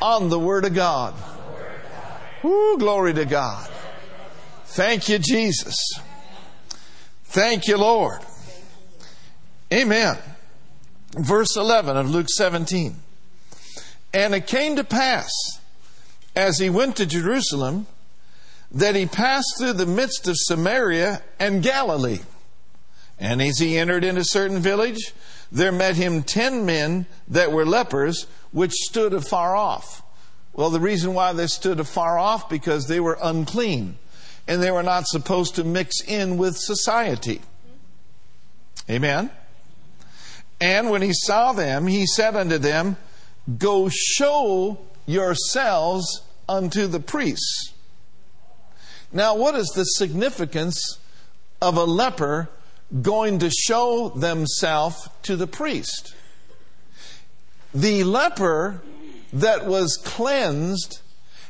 on 0.00 0.28
the 0.28 0.38
Word 0.38 0.64
of 0.64 0.74
God. 0.74 1.14
Woo, 2.42 2.78
glory 2.78 3.14
to 3.14 3.24
God. 3.24 3.68
Thank 4.64 5.08
you, 5.08 5.18
Jesus. 5.18 5.76
Thank 7.24 7.68
you, 7.68 7.76
Lord. 7.76 8.20
Amen. 9.72 10.16
Verse 11.12 11.56
11 11.56 11.96
of 11.96 12.10
Luke 12.10 12.28
17. 12.28 12.96
And 14.12 14.34
it 14.34 14.46
came 14.46 14.76
to 14.76 14.84
pass, 14.84 15.30
as 16.34 16.58
he 16.58 16.70
went 16.70 16.96
to 16.96 17.06
Jerusalem, 17.06 17.86
that 18.72 18.94
he 18.94 19.06
passed 19.06 19.58
through 19.58 19.74
the 19.74 19.86
midst 19.86 20.28
of 20.28 20.36
Samaria 20.36 21.22
and 21.38 21.62
Galilee. 21.62 22.20
And 23.18 23.42
as 23.42 23.58
he 23.58 23.76
entered 23.76 24.04
into 24.04 24.22
a 24.22 24.24
certain 24.24 24.60
village, 24.60 25.12
there 25.52 25.72
met 25.72 25.96
him 25.96 26.22
ten 26.22 26.64
men 26.64 27.06
that 27.28 27.52
were 27.52 27.66
lepers, 27.66 28.26
which 28.52 28.72
stood 28.72 29.12
afar 29.12 29.56
off. 29.56 30.02
Well, 30.52 30.70
the 30.70 30.80
reason 30.80 31.14
why 31.14 31.32
they 31.32 31.46
stood 31.46 31.80
afar 31.80 32.18
off, 32.18 32.48
because 32.48 32.86
they 32.86 33.00
were 33.00 33.18
unclean, 33.22 33.98
and 34.46 34.62
they 34.62 34.70
were 34.70 34.82
not 34.82 35.06
supposed 35.06 35.54
to 35.56 35.64
mix 35.64 36.00
in 36.02 36.36
with 36.36 36.56
society. 36.56 37.40
Amen? 38.88 39.30
And 40.60 40.90
when 40.90 41.02
he 41.02 41.12
saw 41.12 41.52
them, 41.52 41.86
he 41.86 42.06
said 42.06 42.36
unto 42.36 42.58
them, 42.58 42.96
Go 43.58 43.88
show 43.88 44.78
yourselves 45.06 46.22
unto 46.48 46.86
the 46.86 47.00
priests. 47.00 47.72
Now, 49.12 49.34
what 49.34 49.54
is 49.54 49.68
the 49.68 49.84
significance 49.84 50.98
of 51.60 51.76
a 51.76 51.84
leper 51.84 52.48
going 53.02 53.38
to 53.40 53.50
show 53.50 54.10
themselves 54.10 55.08
to 55.22 55.36
the 55.36 55.46
priest? 55.46 56.14
The 57.72 58.04
leper 58.04 58.80
that 59.32 59.66
was 59.66 59.96
cleansed 60.04 61.00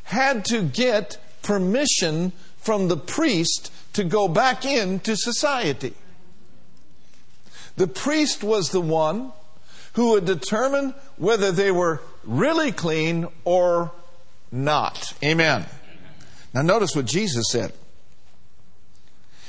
had 0.05 0.45
to 0.47 0.63
get 0.63 1.19
permission 1.43 2.33
from 2.59 2.89
the 2.89 2.97
priest 2.97 3.73
to 3.95 4.05
go 4.05 4.29
back 4.29 4.65
into 4.65 5.17
society. 5.17 5.95
The 7.77 7.87
priest 7.87 8.45
was 8.45 8.71
the 8.71 8.81
one 8.81 9.33
who 9.95 10.11
would 10.11 10.27
determine 10.27 10.95
whether 11.17 11.51
they 11.51 11.71
were 11.71 12.03
really 12.25 12.73
clean 12.73 13.27
or 13.45 13.93
not. 14.53 15.15
Amen. 15.25 15.65
Now, 16.53 16.63
notice 16.63 16.95
what 16.95 17.07
Jesus 17.07 17.47
said. 17.51 17.73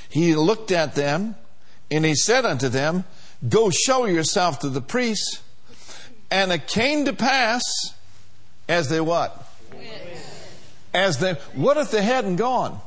He 0.09 0.35
looked 0.35 0.71
at 0.71 0.95
them 0.95 1.35
and 1.91 2.05
he 2.05 2.15
said 2.15 2.45
unto 2.45 2.69
them, 2.69 3.03
Go 3.47 3.69
show 3.69 4.05
yourself 4.05 4.59
to 4.59 4.69
the 4.69 4.81
priests. 4.81 5.41
And 6.31 6.51
it 6.53 6.67
came 6.67 7.05
to 7.05 7.13
pass 7.13 7.63
as 8.69 8.89
they 8.89 9.01
what? 9.01 9.47
As 10.93 11.19
they, 11.19 11.33
what 11.53 11.77
if 11.77 11.91
they 11.91 12.01
hadn't 12.01 12.37
gone? 12.37 12.79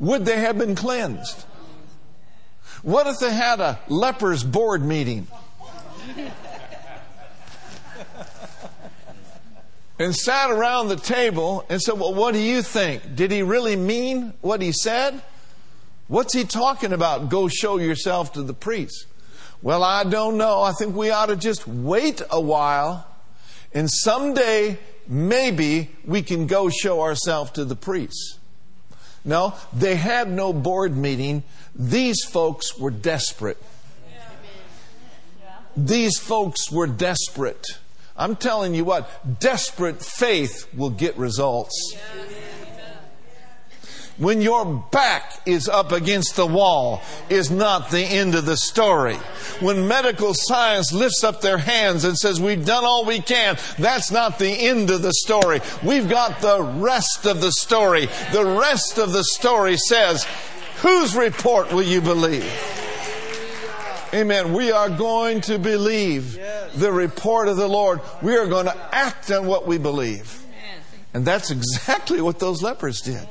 Would 0.00 0.24
they 0.24 0.40
have 0.40 0.58
been 0.58 0.74
cleansed? 0.74 1.44
What 2.82 3.06
if 3.06 3.18
they 3.18 3.32
had 3.32 3.60
a 3.60 3.78
lepers 3.88 4.42
board 4.44 4.84
meeting? 4.84 5.28
and 9.98 10.14
sat 10.14 10.50
around 10.50 10.88
the 10.88 10.96
table 10.96 11.64
and 11.68 11.82
said, 11.82 11.98
Well, 11.98 12.14
what 12.14 12.34
do 12.34 12.40
you 12.40 12.62
think? 12.62 13.16
Did 13.16 13.30
he 13.30 13.42
really 13.42 13.76
mean 13.76 14.34
what 14.40 14.62
he 14.62 14.72
said? 14.72 15.20
What's 16.08 16.34
he 16.34 16.44
talking 16.44 16.92
about? 16.92 17.28
Go 17.28 17.48
show 17.48 17.78
yourself 17.78 18.32
to 18.32 18.42
the 18.42 18.54
priest. 18.54 19.06
Well, 19.62 19.82
I 19.82 20.04
don't 20.04 20.36
know. 20.36 20.62
I 20.62 20.72
think 20.72 20.96
we 20.96 21.10
ought 21.10 21.26
to 21.26 21.36
just 21.36 21.66
wait 21.66 22.22
a 22.30 22.40
while 22.40 23.06
and 23.72 23.90
someday 23.90 24.78
maybe 25.06 25.90
we 26.04 26.22
can 26.22 26.46
go 26.46 26.70
show 26.70 27.02
ourselves 27.02 27.50
to 27.52 27.64
the 27.64 27.76
priests. 27.76 28.38
No, 29.24 29.54
they 29.72 29.96
had 29.96 30.30
no 30.30 30.52
board 30.52 30.96
meeting. 30.96 31.42
These 31.74 32.24
folks 32.24 32.78
were 32.78 32.90
desperate. 32.90 33.62
These 35.76 36.18
folks 36.18 36.72
were 36.72 36.86
desperate. 36.86 37.64
I'm 38.16 38.34
telling 38.34 38.74
you 38.74 38.84
what, 38.84 39.38
desperate 39.38 40.02
faith 40.02 40.66
will 40.74 40.90
get 40.90 41.16
results. 41.16 41.94
When 44.18 44.42
your 44.42 44.64
back 44.90 45.40
is 45.46 45.68
up 45.68 45.92
against 45.92 46.34
the 46.34 46.46
wall 46.46 47.02
is 47.28 47.52
not 47.52 47.90
the 47.90 48.02
end 48.02 48.34
of 48.34 48.46
the 48.46 48.56
story. 48.56 49.14
When 49.60 49.86
medical 49.86 50.34
science 50.34 50.92
lifts 50.92 51.22
up 51.22 51.40
their 51.40 51.58
hands 51.58 52.04
and 52.04 52.18
says, 52.18 52.40
we've 52.40 52.66
done 52.66 52.84
all 52.84 53.04
we 53.04 53.20
can, 53.20 53.56
that's 53.78 54.10
not 54.10 54.40
the 54.40 54.50
end 54.50 54.90
of 54.90 55.02
the 55.02 55.12
story. 55.12 55.60
We've 55.84 56.08
got 56.08 56.40
the 56.40 56.60
rest 56.62 57.26
of 57.26 57.40
the 57.40 57.52
story. 57.52 58.06
The 58.32 58.44
rest 58.44 58.98
of 58.98 59.12
the 59.12 59.22
story 59.22 59.76
says, 59.76 60.26
whose 60.82 61.14
report 61.14 61.72
will 61.72 61.84
you 61.84 62.00
believe? 62.00 62.44
Amen. 64.12 64.52
We 64.52 64.72
are 64.72 64.90
going 64.90 65.42
to 65.42 65.60
believe 65.60 66.40
the 66.74 66.90
report 66.90 67.46
of 67.46 67.56
the 67.56 67.68
Lord. 67.68 68.00
We 68.20 68.36
are 68.36 68.46
going 68.46 68.66
to 68.66 68.76
act 68.92 69.30
on 69.30 69.46
what 69.46 69.64
we 69.64 69.78
believe. 69.78 70.44
And 71.14 71.24
that's 71.24 71.52
exactly 71.52 72.20
what 72.20 72.40
those 72.40 72.62
lepers 72.62 73.00
did. 73.00 73.28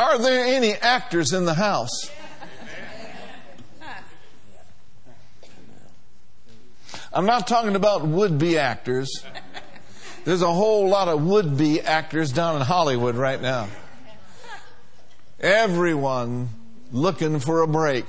Are 0.00 0.16
there 0.16 0.46
any 0.46 0.72
actors 0.72 1.34
in 1.34 1.44
the 1.44 1.52
house? 1.52 2.10
I'm 7.12 7.26
not 7.26 7.46
talking 7.46 7.76
about 7.76 8.06
would 8.06 8.38
be 8.38 8.56
actors. 8.56 9.10
There's 10.24 10.40
a 10.40 10.50
whole 10.50 10.88
lot 10.88 11.08
of 11.08 11.22
would 11.26 11.58
be 11.58 11.82
actors 11.82 12.32
down 12.32 12.56
in 12.56 12.62
Hollywood 12.62 13.14
right 13.14 13.42
now. 13.42 13.68
Everyone 15.38 16.48
looking 16.92 17.38
for 17.38 17.60
a 17.60 17.68
break. 17.68 18.06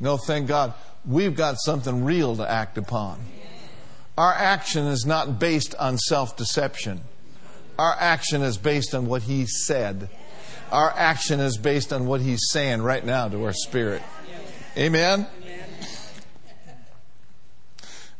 No, 0.00 0.16
thank 0.16 0.48
God. 0.48 0.72
We've 1.04 1.36
got 1.36 1.56
something 1.58 2.02
real 2.02 2.34
to 2.36 2.50
act 2.50 2.78
upon. 2.78 3.20
Our 4.16 4.32
action 4.32 4.86
is 4.86 5.04
not 5.04 5.38
based 5.38 5.74
on 5.74 5.98
self 5.98 6.34
deception. 6.38 7.02
Our 7.78 7.94
action 7.98 8.40
is 8.40 8.56
based 8.56 8.94
on 8.94 9.04
what 9.04 9.24
He 9.24 9.44
said. 9.44 10.08
Our 10.72 10.90
action 10.96 11.38
is 11.38 11.58
based 11.58 11.92
on 11.92 12.06
what 12.06 12.20
He's 12.20 12.48
saying 12.50 12.82
right 12.82 13.04
now 13.04 13.28
to 13.28 13.44
our 13.44 13.52
spirit. 13.52 14.02
Amen? 14.76 15.26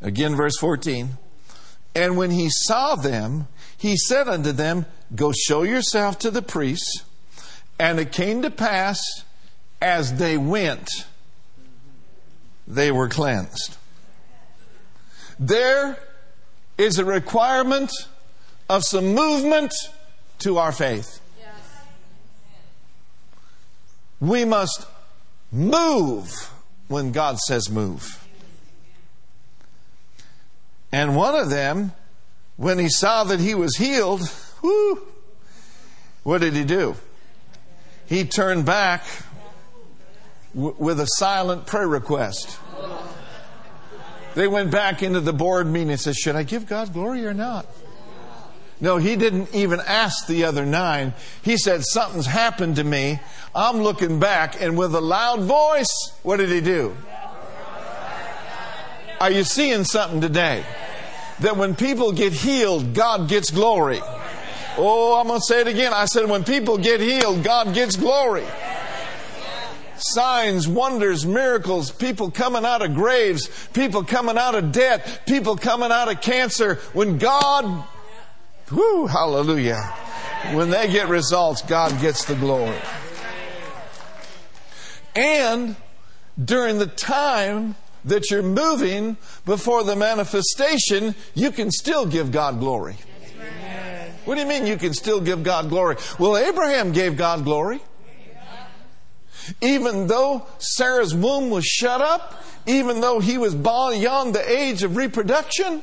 Again, 0.01 0.37
verse 0.37 0.57
14. 0.59 1.11
And 1.95 2.17
when 2.17 2.31
He 2.31 2.49
saw 2.51 2.95
them, 2.95 3.49
He 3.77 3.97
said 3.97 4.29
unto 4.29 4.53
them, 4.53 4.87
Go 5.15 5.33
show 5.33 5.63
yourself 5.63 6.19
to 6.21 6.31
the 6.31 6.43
priests. 6.43 7.05
And 7.79 7.99
it 7.99 8.13
came 8.13 8.43
to 8.43 8.51
pass 8.51 9.03
as 9.81 10.19
they 10.19 10.37
went 10.37 10.89
they 12.67 12.93
were 12.93 13.09
cleansed. 13.09 13.77
There 15.39 15.99
is 16.79 16.99
a 16.99 17.05
requirement 17.05 17.91
of 18.69 18.85
some 18.85 19.15
movement 19.15 19.73
to 20.41 20.59
our 20.59 20.73
faith. 20.73 21.21
We 24.23 24.45
must 24.45 24.87
move 25.51 26.49
when 26.87 27.11
God 27.11 27.39
says 27.41 27.69
move. 27.69 28.25
And 30.93 31.17
one 31.17 31.35
of 31.35 31.51
them, 31.51 31.91
when 32.57 32.79
he 32.79 32.89
saw 32.89 33.25
that 33.25 33.41
he 33.41 33.57
was 33.57 33.77
healed, 33.77 34.23
whoo, 34.63 35.03
what 36.23 36.41
did 36.41 36.53
he 36.53 36.63
do? 36.63 36.95
He 38.07 38.25
turned 38.25 38.65
back 38.65 39.03
w- 40.55 40.77
with 40.79 41.01
a 41.01 41.07
silent 41.17 41.67
prayer 41.67 41.89
request. 41.89 42.61
They 44.37 44.47
went 44.47 44.71
back 44.71 45.03
into 45.03 45.19
the 45.19 45.33
board 45.33 45.67
meeting 45.67 45.91
and 45.91 46.01
said, 46.01 46.15
Should 46.15 46.37
I 46.37 46.45
give 46.45 46.69
God 46.69 46.93
glory 46.93 47.27
or 47.27 47.35
not? 47.35 47.67
No, 48.83 48.97
he 48.97 49.15
didn't 49.15 49.55
even 49.55 49.79
ask 49.81 50.27
the 50.27 50.43
other 50.45 50.67
nine. 50.67 51.15
He 51.43 51.57
said, 51.57 51.85
Something's 51.85 52.27
happened 52.27 52.77
to 52.77 52.85
me. 52.85 53.21
I'm 53.55 53.79
looking 53.79 54.19
back, 54.19 54.61
and 54.61 54.77
with 54.77 54.93
a 54.97 55.01
loud 55.01 55.43
voice, 55.43 56.13
what 56.25 56.39
did 56.39 56.49
he 56.49 56.61
do? 56.61 56.97
Are 59.21 59.31
you 59.31 59.45
seeing 59.45 59.85
something 59.85 60.21
today? 60.21 60.65
That 61.41 61.57
when 61.57 61.77
people 61.77 62.11
get 62.11 62.33
healed, 62.33 62.93
God 62.93 63.29
gets 63.29 63.53
glory. 63.53 64.01
Oh, 64.77 65.17
I'm 65.21 65.29
going 65.29 65.39
to 65.39 65.45
say 65.47 65.61
it 65.61 65.69
again. 65.69 65.93
I 65.95 66.07
said, 66.07 66.29
when 66.29 66.43
people 66.43 66.77
get 66.77 67.01
healed, 67.01 67.45
God 67.45 67.75
gets 67.75 67.95
glory 67.95 68.45
signs, 70.05 70.67
wonders, 70.67 71.25
miracles, 71.25 71.93
people 71.93 72.29
coming 72.29 72.65
out 72.65 72.83
of 72.83 72.93
graves, 72.93 73.49
people 73.73 74.03
coming 74.03 74.37
out 74.37 74.57
of 74.57 74.73
debt, 74.73 75.23
people 75.27 75.57
coming 75.57 75.93
out 75.93 76.11
of 76.11 76.21
cancer. 76.21 76.77
When 76.93 77.19
God, 77.19 77.85
hallelujah. 79.07 79.83
When 80.53 80.71
they 80.71 80.91
get 80.91 81.09
results, 81.09 81.63
God 81.63 82.01
gets 82.01 82.25
the 82.25 82.35
glory. 82.35 82.79
And 85.15 85.77
during 86.43 86.79
the 86.79 86.87
time 86.87 87.77
that 88.05 88.31
you're 88.31 88.43
moving 88.43 89.17
before 89.45 89.85
the 89.85 89.95
manifestation, 89.95 91.15
you 91.35 91.51
can 91.51 91.71
still 91.71 92.07
give 92.07 92.33
God 92.33 92.59
glory. 92.59 92.97
What 94.25 94.37
do 94.37 94.41
you 94.41 94.47
mean 94.47 94.67
you 94.67 94.77
can 94.77 94.95
still 94.95 95.21
give 95.21 95.43
God 95.43 95.69
glory? 95.69 95.97
Well, 96.19 96.37
Abraham 96.37 96.93
gave 96.93 97.17
God 97.17 97.45
glory. 97.45 97.81
Even 99.61 100.07
though 100.07 100.47
Sarah's 100.59 101.15
womb 101.15 101.51
was 101.51 101.67
shut 101.67 102.01
up, 102.01 102.45
even 102.67 103.01
though 103.01 103.19
he 103.19 103.39
was 103.39 103.55
beyond 103.55 104.35
the 104.35 104.49
age 104.49 104.85
of 104.85 104.97
reproduction, 104.97 105.83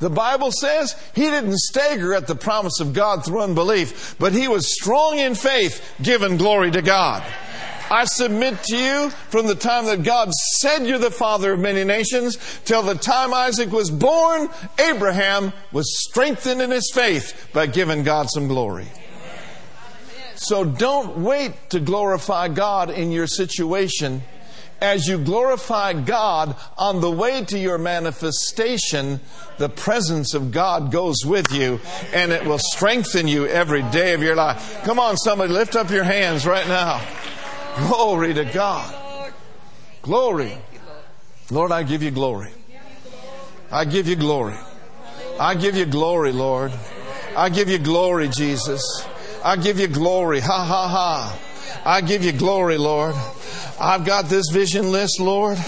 The 0.00 0.10
Bible 0.10 0.50
says 0.50 0.96
he 1.14 1.22
didn't 1.22 1.56
stagger 1.56 2.14
at 2.14 2.26
the 2.26 2.34
promise 2.34 2.80
of 2.80 2.92
God 2.92 3.24
through 3.24 3.42
unbelief, 3.42 4.16
but 4.18 4.32
he 4.32 4.48
was 4.48 4.74
strong 4.74 5.18
in 5.18 5.34
faith, 5.34 5.94
giving 6.02 6.36
glory 6.36 6.70
to 6.72 6.82
God. 6.82 7.22
I 7.90 8.06
submit 8.06 8.62
to 8.64 8.76
you 8.76 9.10
from 9.28 9.46
the 9.46 9.54
time 9.54 9.86
that 9.86 10.02
God 10.02 10.32
said 10.58 10.86
you're 10.86 10.98
the 10.98 11.10
father 11.10 11.52
of 11.52 11.60
many 11.60 11.84
nations 11.84 12.38
till 12.64 12.82
the 12.82 12.94
time 12.94 13.34
Isaac 13.34 13.70
was 13.70 13.90
born, 13.90 14.48
Abraham 14.78 15.52
was 15.70 16.02
strengthened 16.02 16.62
in 16.62 16.70
his 16.70 16.90
faith 16.92 17.50
by 17.52 17.66
giving 17.66 18.02
God 18.02 18.28
some 18.30 18.48
glory. 18.48 18.88
So 20.34 20.64
don't 20.64 21.18
wait 21.18 21.70
to 21.70 21.80
glorify 21.80 22.48
God 22.48 22.90
in 22.90 23.12
your 23.12 23.26
situation. 23.26 24.22
As 24.80 25.06
you 25.06 25.18
glorify 25.18 25.92
God 25.94 26.56
on 26.76 27.00
the 27.00 27.10
way 27.10 27.44
to 27.44 27.58
your 27.58 27.78
manifestation, 27.78 29.20
the 29.58 29.68
presence 29.68 30.34
of 30.34 30.50
God 30.52 30.92
goes 30.92 31.24
with 31.24 31.52
you 31.52 31.80
and 32.12 32.32
it 32.32 32.44
will 32.44 32.58
strengthen 32.58 33.28
you 33.28 33.46
every 33.46 33.82
day 33.82 34.14
of 34.14 34.22
your 34.22 34.36
life. 34.36 34.82
Come 34.84 34.98
on, 34.98 35.16
somebody, 35.16 35.52
lift 35.52 35.76
up 35.76 35.90
your 35.90 36.04
hands 36.04 36.46
right 36.46 36.66
now. 36.66 37.06
Glory 37.88 38.34
to 38.34 38.44
God. 38.44 39.32
Glory. 40.02 40.56
Lord, 41.50 41.72
I 41.72 41.82
give 41.82 42.02
you 42.02 42.10
glory. 42.10 42.52
I 43.70 43.84
give 43.84 44.06
you 44.06 44.16
glory. 44.16 44.56
I 45.40 45.54
give 45.54 45.76
you 45.76 45.86
glory, 45.86 46.32
Lord. 46.32 46.72
I 47.36 47.48
give 47.48 47.68
you 47.68 47.78
glory, 47.78 48.28
Jesus. 48.28 49.06
I 49.44 49.56
give 49.56 49.80
you 49.80 49.88
glory. 49.88 50.40
Ha 50.40 50.64
ha 50.64 50.88
ha. 50.88 51.38
I 51.84 52.00
give 52.00 52.24
you 52.24 52.32
glory, 52.32 52.78
Lord. 52.78 53.14
I've 53.80 54.04
got 54.04 54.26
this 54.26 54.50
vision 54.50 54.92
list, 54.92 55.20
Lord. 55.20 55.58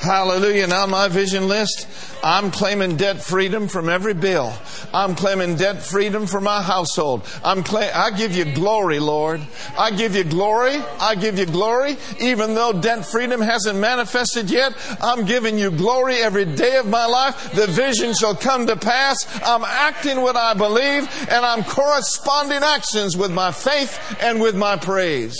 Hallelujah. 0.00 0.66
Now 0.66 0.86
my 0.86 1.08
vision 1.08 1.46
list, 1.46 1.86
I'm 2.24 2.50
claiming 2.50 2.96
debt 2.96 3.20
freedom 3.20 3.68
from 3.68 3.90
every 3.90 4.14
bill. 4.14 4.54
I'm 4.94 5.14
claiming 5.14 5.56
debt 5.56 5.82
freedom 5.82 6.26
for 6.26 6.40
my 6.40 6.62
household. 6.62 7.28
I'm 7.44 7.62
claim, 7.62 7.90
I 7.94 8.10
give 8.10 8.34
you 8.34 8.46
glory, 8.46 8.98
Lord. 8.98 9.42
I 9.76 9.90
give 9.90 10.16
you 10.16 10.24
glory. 10.24 10.76
I 10.98 11.16
give 11.16 11.38
you 11.38 11.44
glory. 11.44 11.98
Even 12.18 12.54
though 12.54 12.72
debt 12.72 13.04
freedom 13.04 13.42
hasn't 13.42 13.78
manifested 13.78 14.50
yet, 14.50 14.72
I'm 15.02 15.26
giving 15.26 15.58
you 15.58 15.70
glory 15.70 16.16
every 16.16 16.46
day 16.46 16.76
of 16.76 16.88
my 16.88 17.04
life. 17.04 17.52
The 17.52 17.66
vision 17.66 18.14
shall 18.14 18.34
come 18.34 18.66
to 18.68 18.76
pass. 18.76 19.18
I'm 19.44 19.64
acting 19.64 20.22
what 20.22 20.36
I 20.36 20.54
believe 20.54 21.08
and 21.30 21.44
I'm 21.44 21.62
corresponding 21.62 22.62
actions 22.62 23.18
with 23.18 23.32
my 23.32 23.52
faith 23.52 24.16
and 24.22 24.40
with 24.40 24.56
my 24.56 24.76
praise. 24.76 25.36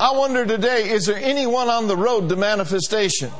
I 0.00 0.12
wonder 0.12 0.46
today, 0.46 0.88
is 0.88 1.04
there 1.04 1.18
anyone 1.18 1.68
on 1.68 1.86
the 1.86 1.96
road 1.96 2.30
to 2.30 2.36
manifestation? 2.36 3.30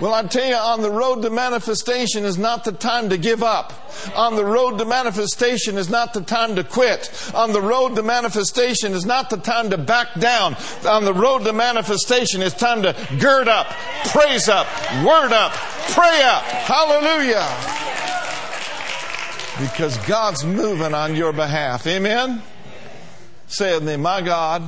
Well, 0.00 0.14
I 0.14 0.22
tell 0.22 0.46
you, 0.48 0.54
on 0.54 0.80
the 0.80 0.90
road 0.90 1.20
to 1.20 1.28
manifestation 1.28 2.24
is 2.24 2.38
not 2.38 2.64
the 2.64 2.72
time 2.72 3.10
to 3.10 3.18
give 3.18 3.42
up. 3.42 3.74
On 4.16 4.36
the 4.36 4.44
road 4.44 4.78
to 4.78 4.86
manifestation 4.86 5.76
is 5.76 5.90
not 5.90 6.14
the 6.14 6.22
time 6.22 6.56
to 6.56 6.64
quit. 6.64 7.30
On 7.34 7.52
the 7.52 7.60
road 7.60 7.94
to 7.96 8.02
manifestation 8.02 8.94
is 8.94 9.04
not 9.04 9.28
the 9.28 9.36
time 9.36 9.68
to 9.68 9.76
back 9.76 10.14
down. 10.18 10.56
On 10.86 11.04
the 11.04 11.12
road 11.12 11.44
to 11.44 11.52
manifestation 11.52 12.40
is 12.40 12.54
time 12.54 12.80
to 12.80 12.96
gird 13.20 13.48
up, 13.48 13.66
praise 14.06 14.48
up, 14.48 14.66
word 15.04 15.34
up, 15.34 15.52
pray 15.90 16.22
up. 16.22 16.42
Hallelujah. 16.44 17.46
Because 19.60 19.98
God's 20.06 20.42
moving 20.42 20.94
on 20.94 21.14
your 21.14 21.34
behalf. 21.34 21.86
Amen? 21.86 22.40
Say 23.48 23.72
it 23.72 23.74
with 23.80 23.88
me, 23.88 23.96
my 23.96 24.22
God, 24.22 24.62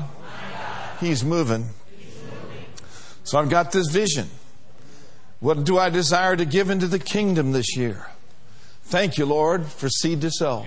He's 1.00 1.24
moving. 1.24 1.70
So 3.24 3.38
I've 3.38 3.48
got 3.48 3.72
this 3.72 3.88
vision. 3.90 4.28
What 5.40 5.64
do 5.64 5.78
I 5.78 5.88
desire 5.88 6.36
to 6.36 6.44
give 6.44 6.68
into 6.68 6.86
the 6.86 6.98
kingdom 6.98 7.52
this 7.52 7.76
year? 7.76 8.08
Thank 8.84 9.16
you, 9.16 9.24
Lord, 9.24 9.66
for 9.66 9.88
seed 9.88 10.20
to 10.20 10.30
sow. 10.30 10.66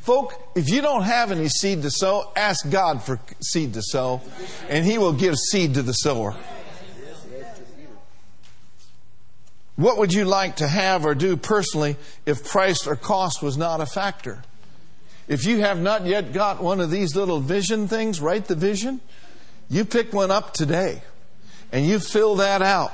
Folk, 0.00 0.50
if 0.56 0.68
you 0.70 0.80
don't 0.80 1.02
have 1.02 1.30
any 1.30 1.48
seed 1.48 1.82
to 1.82 1.90
sow, 1.90 2.32
ask 2.34 2.68
God 2.70 3.02
for 3.02 3.20
seed 3.40 3.74
to 3.74 3.82
sow, 3.82 4.22
and 4.68 4.84
He 4.84 4.98
will 4.98 5.12
give 5.12 5.36
seed 5.36 5.74
to 5.74 5.82
the 5.82 5.92
sower. 5.92 6.34
What 9.76 9.98
would 9.98 10.12
you 10.12 10.24
like 10.24 10.56
to 10.56 10.66
have 10.66 11.06
or 11.06 11.14
do 11.14 11.36
personally 11.36 11.96
if 12.26 12.44
price 12.44 12.84
or 12.86 12.96
cost 12.96 13.42
was 13.42 13.56
not 13.56 13.80
a 13.80 13.86
factor? 13.86 14.42
If 15.28 15.44
you 15.44 15.58
have 15.60 15.78
not 15.78 16.06
yet 16.06 16.32
got 16.32 16.62
one 16.62 16.80
of 16.80 16.90
these 16.90 17.14
little 17.14 17.38
vision 17.38 17.86
things, 17.86 18.20
write 18.20 18.46
the 18.46 18.56
vision. 18.56 19.00
You 19.70 19.84
pick 19.84 20.12
one 20.12 20.30
up 20.30 20.54
today 20.54 21.02
and 21.72 21.86
you 21.86 21.98
fill 21.98 22.36
that 22.36 22.62
out. 22.62 22.92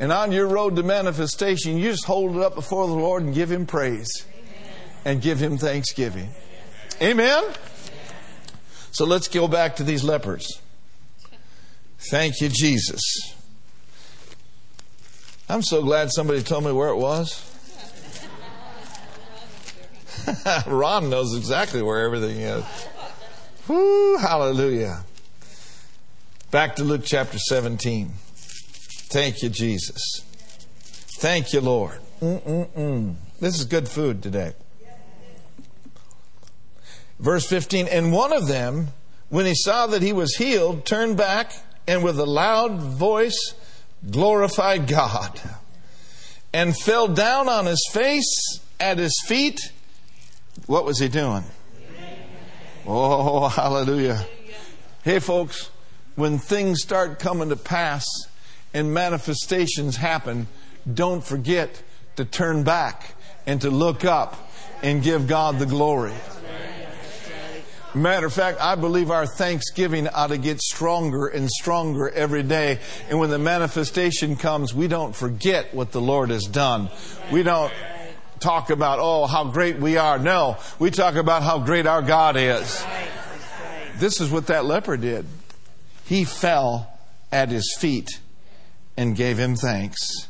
And 0.00 0.12
on 0.12 0.30
your 0.30 0.46
road 0.46 0.76
to 0.76 0.82
manifestation, 0.82 1.76
you 1.76 1.90
just 1.90 2.04
hold 2.04 2.36
it 2.36 2.42
up 2.42 2.54
before 2.54 2.86
the 2.86 2.94
Lord 2.94 3.24
and 3.24 3.34
give 3.34 3.50
Him 3.50 3.66
praise 3.66 4.24
and 5.04 5.20
give 5.20 5.40
Him 5.40 5.58
thanksgiving. 5.58 6.30
Amen? 7.02 7.44
So 8.92 9.04
let's 9.04 9.28
go 9.28 9.48
back 9.48 9.76
to 9.76 9.84
these 9.84 10.04
lepers. 10.04 10.60
Thank 12.10 12.40
you, 12.40 12.48
Jesus. 12.48 13.00
I'm 15.48 15.62
so 15.62 15.82
glad 15.82 16.10
somebody 16.12 16.42
told 16.42 16.64
me 16.64 16.72
where 16.72 16.90
it 16.90 16.96
was. 16.96 17.44
Ron 20.66 21.10
knows 21.10 21.36
exactly 21.36 21.82
where 21.82 22.04
everything 22.04 22.38
is. 22.38 22.64
Whoo, 23.66 24.16
hallelujah. 24.18 25.04
Back 26.50 26.76
to 26.76 26.84
Luke 26.84 27.02
chapter 27.04 27.38
17. 27.38 28.10
Thank 29.10 29.42
you, 29.42 29.50
Jesus. 29.50 30.22
Thank 31.20 31.52
you, 31.52 31.60
Lord. 31.60 32.00
Mm-mm-mm. 32.22 33.16
This 33.38 33.58
is 33.58 33.66
good 33.66 33.86
food 33.86 34.22
today. 34.22 34.54
Verse 37.18 37.46
15 37.46 37.86
And 37.88 38.14
one 38.14 38.32
of 38.32 38.48
them, 38.48 38.88
when 39.28 39.44
he 39.44 39.54
saw 39.54 39.88
that 39.88 40.00
he 40.00 40.14
was 40.14 40.36
healed, 40.36 40.86
turned 40.86 41.18
back 41.18 41.52
and 41.86 42.02
with 42.02 42.18
a 42.18 42.24
loud 42.24 42.80
voice 42.80 43.52
glorified 44.10 44.86
God 44.88 45.38
and 46.54 46.74
fell 46.74 47.08
down 47.08 47.50
on 47.50 47.66
his 47.66 47.86
face 47.92 48.60
at 48.80 48.96
his 48.96 49.22
feet. 49.26 49.60
What 50.64 50.86
was 50.86 50.98
he 50.98 51.08
doing? 51.08 51.44
Oh, 52.86 53.48
hallelujah. 53.48 54.24
Hey, 55.04 55.18
folks, 55.18 55.70
when 56.18 56.36
things 56.36 56.82
start 56.82 57.20
coming 57.20 57.48
to 57.50 57.54
pass 57.54 58.04
and 58.74 58.92
manifestations 58.92 59.94
happen, 59.94 60.48
don't 60.92 61.22
forget 61.22 61.80
to 62.16 62.24
turn 62.24 62.64
back 62.64 63.14
and 63.46 63.60
to 63.60 63.70
look 63.70 64.04
up 64.04 64.50
and 64.82 65.00
give 65.00 65.28
God 65.28 65.60
the 65.60 65.66
glory. 65.66 66.14
Matter 67.94 68.26
of 68.26 68.32
fact, 68.32 68.58
I 68.60 68.74
believe 68.74 69.12
our 69.12 69.26
thanksgiving 69.26 70.08
ought 70.08 70.26
to 70.30 70.38
get 70.38 70.60
stronger 70.60 71.28
and 71.28 71.48
stronger 71.48 72.08
every 72.10 72.42
day. 72.42 72.80
And 73.08 73.20
when 73.20 73.30
the 73.30 73.38
manifestation 73.38 74.34
comes, 74.34 74.74
we 74.74 74.88
don't 74.88 75.14
forget 75.14 75.72
what 75.72 75.92
the 75.92 76.00
Lord 76.00 76.30
has 76.30 76.46
done. 76.46 76.90
We 77.30 77.44
don't 77.44 77.72
talk 78.40 78.70
about, 78.70 78.98
oh, 79.00 79.26
how 79.26 79.44
great 79.44 79.78
we 79.78 79.98
are. 79.98 80.18
No, 80.18 80.56
we 80.80 80.90
talk 80.90 81.14
about 81.14 81.44
how 81.44 81.60
great 81.60 81.86
our 81.86 82.02
God 82.02 82.36
is. 82.36 82.84
This 83.98 84.20
is 84.20 84.32
what 84.32 84.48
that 84.48 84.64
leper 84.64 84.96
did. 84.96 85.24
He 86.08 86.24
fell 86.24 86.98
at 87.30 87.50
his 87.50 87.76
feet 87.78 88.08
and 88.96 89.14
gave 89.14 89.38
him 89.38 89.56
thanks, 89.56 90.28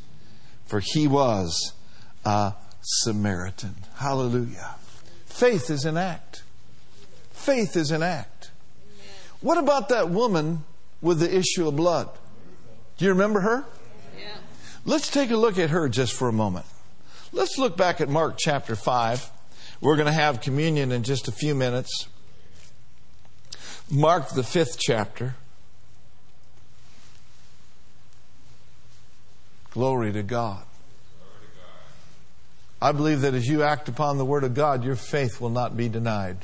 for 0.66 0.82
he 0.84 1.06
was 1.06 1.72
a 2.24 2.54
Samaritan. 2.80 3.76
Hallelujah. 3.94 4.74
Faith 5.26 5.70
is 5.70 5.84
an 5.84 5.96
act. 5.96 6.42
Faith 7.30 7.76
is 7.76 7.92
an 7.92 8.02
act. 8.02 8.50
What 9.40 9.56
about 9.56 9.88
that 9.90 10.10
woman 10.10 10.64
with 11.00 11.20
the 11.20 11.32
issue 11.32 11.68
of 11.68 11.76
blood? 11.76 12.08
Do 12.96 13.04
you 13.04 13.12
remember 13.12 13.40
her? 13.40 13.64
Yeah. 14.18 14.34
Let's 14.84 15.08
take 15.08 15.30
a 15.30 15.36
look 15.36 15.58
at 15.60 15.70
her 15.70 15.88
just 15.88 16.12
for 16.12 16.28
a 16.28 16.32
moment. 16.32 16.66
Let's 17.32 17.56
look 17.56 17.76
back 17.76 18.00
at 18.00 18.08
Mark 18.08 18.34
chapter 18.36 18.74
5. 18.74 19.30
We're 19.80 19.94
going 19.94 20.06
to 20.06 20.12
have 20.12 20.40
communion 20.40 20.90
in 20.90 21.04
just 21.04 21.28
a 21.28 21.32
few 21.32 21.54
minutes. 21.54 22.08
Mark, 23.88 24.30
the 24.30 24.42
fifth 24.42 24.76
chapter. 24.80 25.36
Glory 29.70 30.12
to 30.12 30.22
God. 30.22 30.62
I 32.80 32.92
believe 32.92 33.22
that 33.22 33.34
as 33.34 33.46
you 33.46 33.62
act 33.62 33.88
upon 33.88 34.18
the 34.18 34.24
Word 34.24 34.44
of 34.44 34.54
God, 34.54 34.84
your 34.84 34.96
faith 34.96 35.40
will 35.40 35.50
not 35.50 35.76
be 35.76 35.88
denied. 35.88 36.38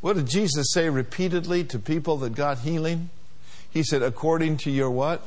What 0.00 0.16
did 0.16 0.26
Jesus 0.26 0.66
say 0.72 0.90
repeatedly 0.90 1.64
to 1.64 1.78
people 1.78 2.18
that 2.18 2.34
got 2.34 2.58
healing? 2.58 3.10
He 3.70 3.82
said, 3.82 4.02
according 4.02 4.58
to 4.58 4.70
your 4.70 4.90
what? 4.90 5.22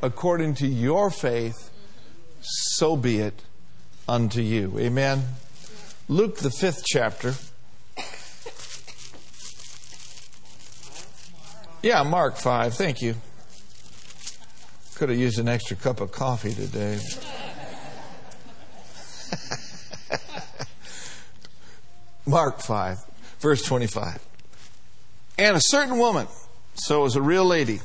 According 0.00 0.54
to 0.54 0.66
your 0.66 1.10
faith, 1.10 1.70
so 2.40 2.96
be 2.96 3.18
it 3.18 3.42
unto 4.08 4.40
you. 4.40 4.78
Amen. 4.78 5.24
Luke, 6.08 6.38
the 6.38 6.50
fifth 6.50 6.84
chapter. 6.86 7.34
Yeah, 11.82 12.02
Mark 12.04 12.36
5. 12.36 12.74
Thank 12.74 13.02
you. 13.02 13.16
Could 14.98 15.08
have 15.10 15.18
used 15.18 15.38
an 15.38 15.48
extra 15.48 15.76
cup 15.76 16.00
of 16.00 16.10
coffee 16.10 16.52
today. 16.52 16.98
Mark 22.26 22.60
5, 22.60 22.98
verse 23.38 23.62
25. 23.62 24.26
And 25.38 25.56
a 25.56 25.60
certain 25.62 25.98
woman, 25.98 26.26
so 26.74 26.98
it 26.98 27.02
was 27.04 27.14
a 27.14 27.22
real 27.22 27.44
lady, 27.44 27.78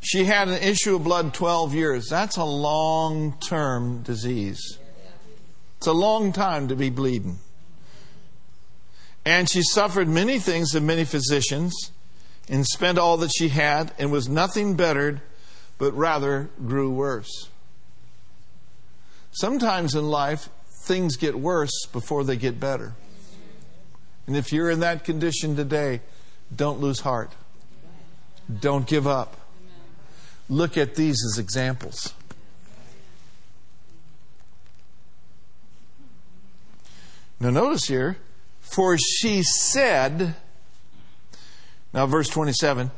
she 0.00 0.26
had 0.26 0.48
an 0.48 0.62
issue 0.62 0.96
of 0.96 1.04
blood 1.04 1.32
12 1.32 1.72
years. 1.72 2.10
That's 2.10 2.36
a 2.36 2.44
long 2.44 3.38
term 3.40 4.02
disease. 4.02 4.78
It's 5.78 5.86
a 5.86 5.94
long 5.94 6.32
time 6.32 6.68
to 6.68 6.76
be 6.76 6.90
bleeding. 6.90 7.38
And 9.24 9.48
she 9.48 9.62
suffered 9.62 10.08
many 10.08 10.38
things 10.38 10.74
of 10.74 10.82
many 10.82 11.06
physicians 11.06 11.92
and 12.46 12.66
spent 12.66 12.98
all 12.98 13.16
that 13.16 13.32
she 13.34 13.48
had 13.48 13.94
and 13.98 14.12
was 14.12 14.28
nothing 14.28 14.76
bettered, 14.76 15.22
but 15.78 15.92
rather 15.92 16.50
grew 16.66 16.90
worse. 16.90 17.48
Sometimes 19.32 19.94
in 19.94 20.08
life, 20.08 20.48
things 20.84 21.16
get 21.16 21.34
worse 21.34 21.86
before 21.92 22.24
they 22.24 22.36
get 22.36 22.60
better. 22.60 22.94
And 24.26 24.36
if 24.36 24.52
you're 24.52 24.70
in 24.70 24.80
that 24.80 25.04
condition 25.04 25.56
today, 25.56 26.00
don't 26.54 26.80
lose 26.80 27.00
heart. 27.00 27.32
Don't 28.60 28.86
give 28.86 29.06
up. 29.06 29.36
Look 30.48 30.76
at 30.76 30.94
these 30.94 31.16
as 31.24 31.38
examples. 31.38 32.14
Now, 37.40 37.50
notice 37.50 37.84
here, 37.86 38.16
for 38.60 38.96
she 38.96 39.42
said, 39.42 40.36
now, 41.92 42.06
verse 42.06 42.28
27, 42.28 42.90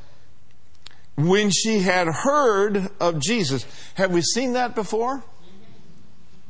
when 1.16 1.50
she 1.50 1.80
had 1.80 2.06
heard 2.08 2.90
of 3.00 3.18
Jesus. 3.20 3.66
Have 3.94 4.12
we 4.12 4.22
seen 4.22 4.52
that 4.52 4.74
before? 4.74 5.24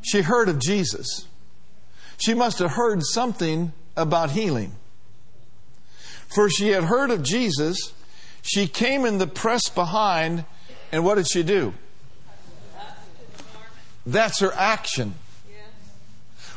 She 0.02 0.22
heard 0.22 0.48
of 0.48 0.58
Jesus. 0.58 1.26
She 2.18 2.34
must 2.34 2.58
have 2.58 2.72
heard 2.72 3.02
something 3.02 3.72
about 3.96 4.30
healing. 4.30 4.72
For 6.34 6.50
she 6.50 6.70
had 6.70 6.84
heard 6.84 7.10
of 7.10 7.22
Jesus. 7.22 7.92
She 8.42 8.66
came 8.66 9.04
in 9.04 9.18
the 9.18 9.26
press 9.26 9.68
behind, 9.68 10.44
and 10.92 11.04
what 11.04 11.16
did 11.16 11.28
she 11.30 11.42
do? 11.42 11.74
That's 14.04 14.40
her 14.40 14.52
action. 14.54 15.14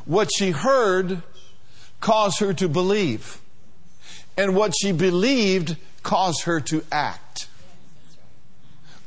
What 0.06 0.30
she 0.36 0.52
heard 0.52 1.24
caused 2.00 2.40
her 2.40 2.54
to 2.54 2.68
believe. 2.68 3.40
And 4.38 4.56
what 4.56 4.74
she 4.80 4.92
believed 4.92 5.78
caused 6.04 6.44
her 6.44 6.60
to 6.62 6.84
act. 6.92 7.29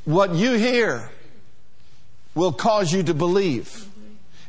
What 0.05 0.35
you 0.35 0.53
hear 0.53 1.09
will 2.35 2.53
cause 2.53 2.91
you 2.91 3.03
to 3.03 3.13
believe. 3.13 3.87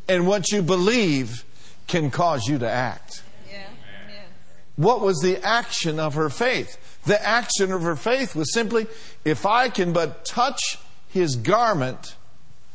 And 0.08 0.26
what 0.26 0.50
you 0.50 0.62
believe 0.62 1.44
can 1.86 2.10
cause 2.10 2.46
you 2.46 2.58
to 2.58 2.68
act. 2.68 3.22
What 4.76 5.00
was 5.00 5.20
the 5.20 5.42
action 5.44 6.00
of 6.00 6.14
her 6.14 6.28
faith? 6.28 6.78
The 7.04 7.24
action 7.24 7.70
of 7.70 7.82
her 7.82 7.96
faith 7.96 8.34
was 8.34 8.52
simply, 8.52 8.86
if 9.24 9.46
I 9.46 9.68
can 9.68 9.92
but 9.92 10.24
touch 10.24 10.78
his 11.08 11.36
garment, 11.36 12.16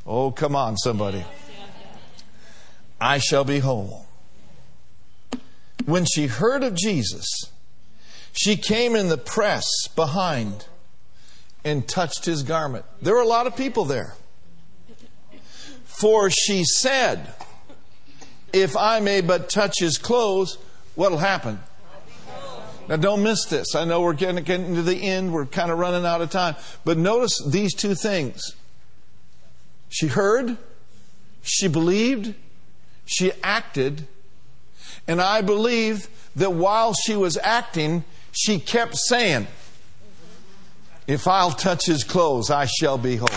oh, 0.06 0.32
come 0.32 0.56
on, 0.56 0.78
somebody, 0.78 1.26
I 3.02 3.18
shall 3.18 3.44
be 3.44 3.60
whole. 3.60 4.06
When 5.86 6.06
she 6.06 6.28
heard 6.28 6.64
of 6.64 6.76
Jesus, 6.76 7.26
she 8.32 8.56
came 8.56 8.96
in 8.96 9.10
the 9.10 9.18
press 9.18 9.66
behind 9.96 10.66
and 11.64 11.88
touched 11.88 12.26
his 12.26 12.44
garment. 12.44 12.86
There 13.02 13.14
were 13.14 13.22
a 13.22 13.28
lot 13.28 13.48
of 13.48 13.56
people 13.56 13.86
there. 13.86 14.16
For 15.84 16.30
she 16.30 16.64
said, 16.64 17.34
If 18.54 18.78
I 18.78 19.00
may 19.00 19.22
but 19.22 19.50
touch 19.50 19.80
his 19.80 19.98
clothes, 19.98 20.58
what'll 20.96 21.18
happen? 21.18 21.60
Now, 22.88 22.96
don't 22.96 23.22
miss 23.22 23.46
this. 23.46 23.76
I 23.76 23.86
know 23.86 24.02
we're 24.02 24.14
getting, 24.14 24.44
getting 24.44 24.74
to 24.74 24.82
the 24.82 24.96
end. 24.96 25.32
We're 25.32 25.46
kind 25.46 25.70
of 25.70 25.78
running 25.78 26.08
out 26.08 26.22
of 26.22 26.32
time. 26.32 26.56
But 26.84 26.98
notice 26.98 27.40
these 27.46 27.76
two 27.76 27.94
things. 27.94 28.42
She 29.90 30.08
heard, 30.08 30.58
she 31.44 31.68
believed, 31.68 32.34
she 33.06 33.32
acted, 33.44 34.08
and 35.08 35.22
I 35.22 35.42
believe 35.42 36.08
that 36.36 36.54
while 36.54 36.94
she 36.94 37.16
was 37.16 37.38
acting, 37.44 38.04
she 38.32 38.60
kept 38.60 38.96
saying, 38.96 39.48
If 41.10 41.28
I'll 41.28 41.50
touch 41.50 41.88
his 41.88 42.04
clothes, 42.04 42.52
I 42.52 42.66
shall 42.68 43.00
be 43.00 43.16
whole. 43.16 43.28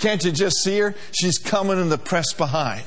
Can't 0.00 0.24
you 0.24 0.32
just 0.32 0.56
see 0.56 0.76
her? 0.80 0.92
She's 1.12 1.38
coming 1.38 1.80
in 1.80 1.88
the 1.88 1.98
press 1.98 2.32
behind. 2.32 2.82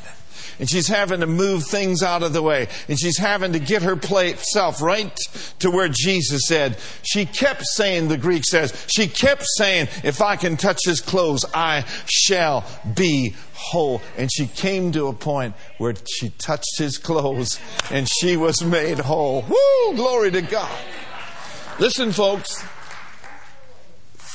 And 0.60 0.70
she's 0.70 0.90
having 0.90 1.22
to 1.22 1.26
move 1.26 1.64
things 1.64 2.04
out 2.04 2.22
of 2.22 2.34
the 2.34 2.42
way. 2.42 2.68
And 2.90 3.00
she's 3.00 3.18
having 3.18 3.54
to 3.54 3.60
get 3.60 3.82
her 3.82 3.98
self 4.36 4.82
right 4.82 5.18
to 5.60 5.72
where 5.72 5.88
Jesus 5.88 6.42
said. 6.48 6.78
She 7.02 7.26
kept 7.26 7.64
saying, 7.76 8.10
the 8.10 8.18
Greek 8.18 8.44
says, 8.44 8.74
she 8.90 9.08
kept 9.08 9.46
saying, 9.56 9.88
if 10.04 10.22
I 10.22 10.36
can 10.36 10.58
touch 10.58 10.80
his 10.84 11.00
clothes, 11.00 11.46
I 11.54 11.86
shall 12.06 12.66
be 12.94 13.36
whole. 13.54 14.02
And 14.18 14.30
she 14.30 14.48
came 14.48 14.92
to 14.92 15.08
a 15.08 15.14
point 15.14 15.56
where 15.78 15.94
she 16.12 16.32
touched 16.32 16.78
his 16.78 16.98
clothes 16.98 17.58
and 17.90 18.10
she 18.10 18.36
was 18.36 18.62
made 18.62 19.00
whole. 19.00 19.46
Woo! 19.48 19.96
Glory 19.96 20.32
to 20.32 20.42
God. 20.42 20.78
Listen, 21.80 22.12
folks. 22.12 22.66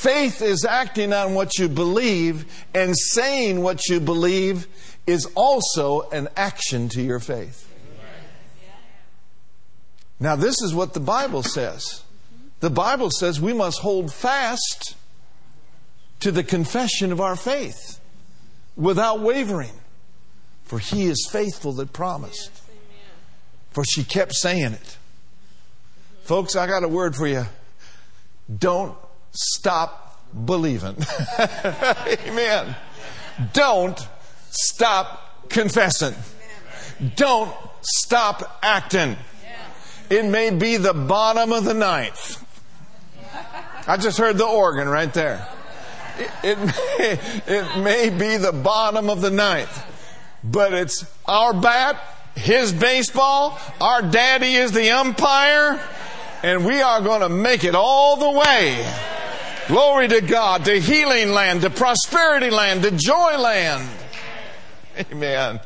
Faith 0.05 0.43
is 0.43 0.67
acting 0.67 1.15
on 1.15 1.33
what 1.33 1.57
you 1.57 1.67
believe, 1.67 2.45
and 2.75 2.95
saying 2.95 3.63
what 3.63 3.89
you 3.89 3.99
believe 4.01 4.67
is 5.07 5.25
also 5.35 6.03
an 6.11 6.29
action 6.37 6.91
to 6.91 7.01
your 7.01 7.19
faith. 7.19 7.67
Now, 10.21 10.37
this 10.37 10.61
is 10.61 10.75
what 10.75 10.93
the 10.93 11.01
Bible 11.01 11.43
says. 11.43 12.03
The 12.61 12.69
Bible 12.69 13.11
says 13.11 13.41
we 13.41 13.55
must 13.55 13.79
hold 13.79 14.13
fast 14.13 14.95
to 16.21 16.31
the 16.31 16.45
confession 16.45 17.11
of 17.11 17.23
our 17.23 17.35
faith 17.35 17.99
without 18.77 19.21
wavering, 19.21 19.73
for 20.65 20.79
He 20.79 21.07
is 21.07 21.27
faithful 21.33 21.73
that 21.77 21.95
promised. 21.95 22.51
For 23.71 23.85
she 23.85 24.05
kept 24.05 24.35
saying 24.35 24.75
it. 24.75 24.99
Folks, 26.25 26.57
I 26.57 26.67
got 26.67 26.85
a 26.85 26.89
word 26.89 27.17
for 27.17 27.27
you. 27.27 27.47
Don't 28.59 28.99
stop 29.35 30.21
believing. 30.47 30.97
Amen. 32.27 32.77
Don't 33.53 34.09
stop 34.51 35.49
confessing. 35.49 36.15
Don't 37.17 37.53
stop 37.83 38.59
acting. 38.63 39.17
It 40.11 40.25
may 40.25 40.51
be 40.51 40.77
the 40.77 40.95
bottom 40.95 41.53
of 41.53 41.65
the 41.65 41.75
ninth. 41.75 42.41
I 43.87 43.97
just 43.97 44.19
heard 44.19 44.39
the 44.39 44.47
organ 44.47 44.89
right 44.89 45.13
there. 45.13 45.47
It, 46.17 46.31
it, 46.45 46.59
may, 46.59 47.55
it 47.55 47.83
may 47.83 48.11
be 48.11 48.37
the 48.37 48.53
bottom 48.53 49.11
of 49.11 49.21
the 49.21 49.31
ninth, 49.31 49.85
but 50.45 50.73
it's 50.73 51.05
our 51.27 51.53
bat, 51.53 52.01
his 52.37 52.73
baseball, 52.73 53.59
our 53.81 54.01
daddy 54.01 54.55
is 54.55 54.73
the 54.73 54.91
umpire, 54.91 55.81
and 56.43 56.65
we 56.65 56.81
are 56.81 57.01
going 57.01 57.23
to 57.23 57.29
make 57.29 57.65
it 57.65 57.75
all 57.75 58.17
the 58.17 58.39
way. 58.39 58.87
Glory 59.67 60.09
to 60.09 60.21
God, 60.21 60.67
to 60.67 60.79
healing 60.79 61.33
land, 61.33 61.63
to 61.63 61.71
prosperity 61.71 62.51
land, 62.51 62.83
to 62.83 62.91
joy 62.91 63.39
land. 63.39 63.89
Amen. 65.11 65.61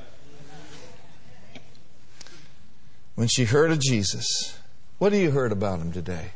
When 3.16 3.26
she 3.26 3.44
heard 3.44 3.72
of 3.72 3.80
Jesus, 3.80 4.56
what 4.98 5.12
have 5.12 5.20
you 5.20 5.32
heard 5.32 5.50
about 5.50 5.80
him 5.80 5.90
today? 5.90 6.30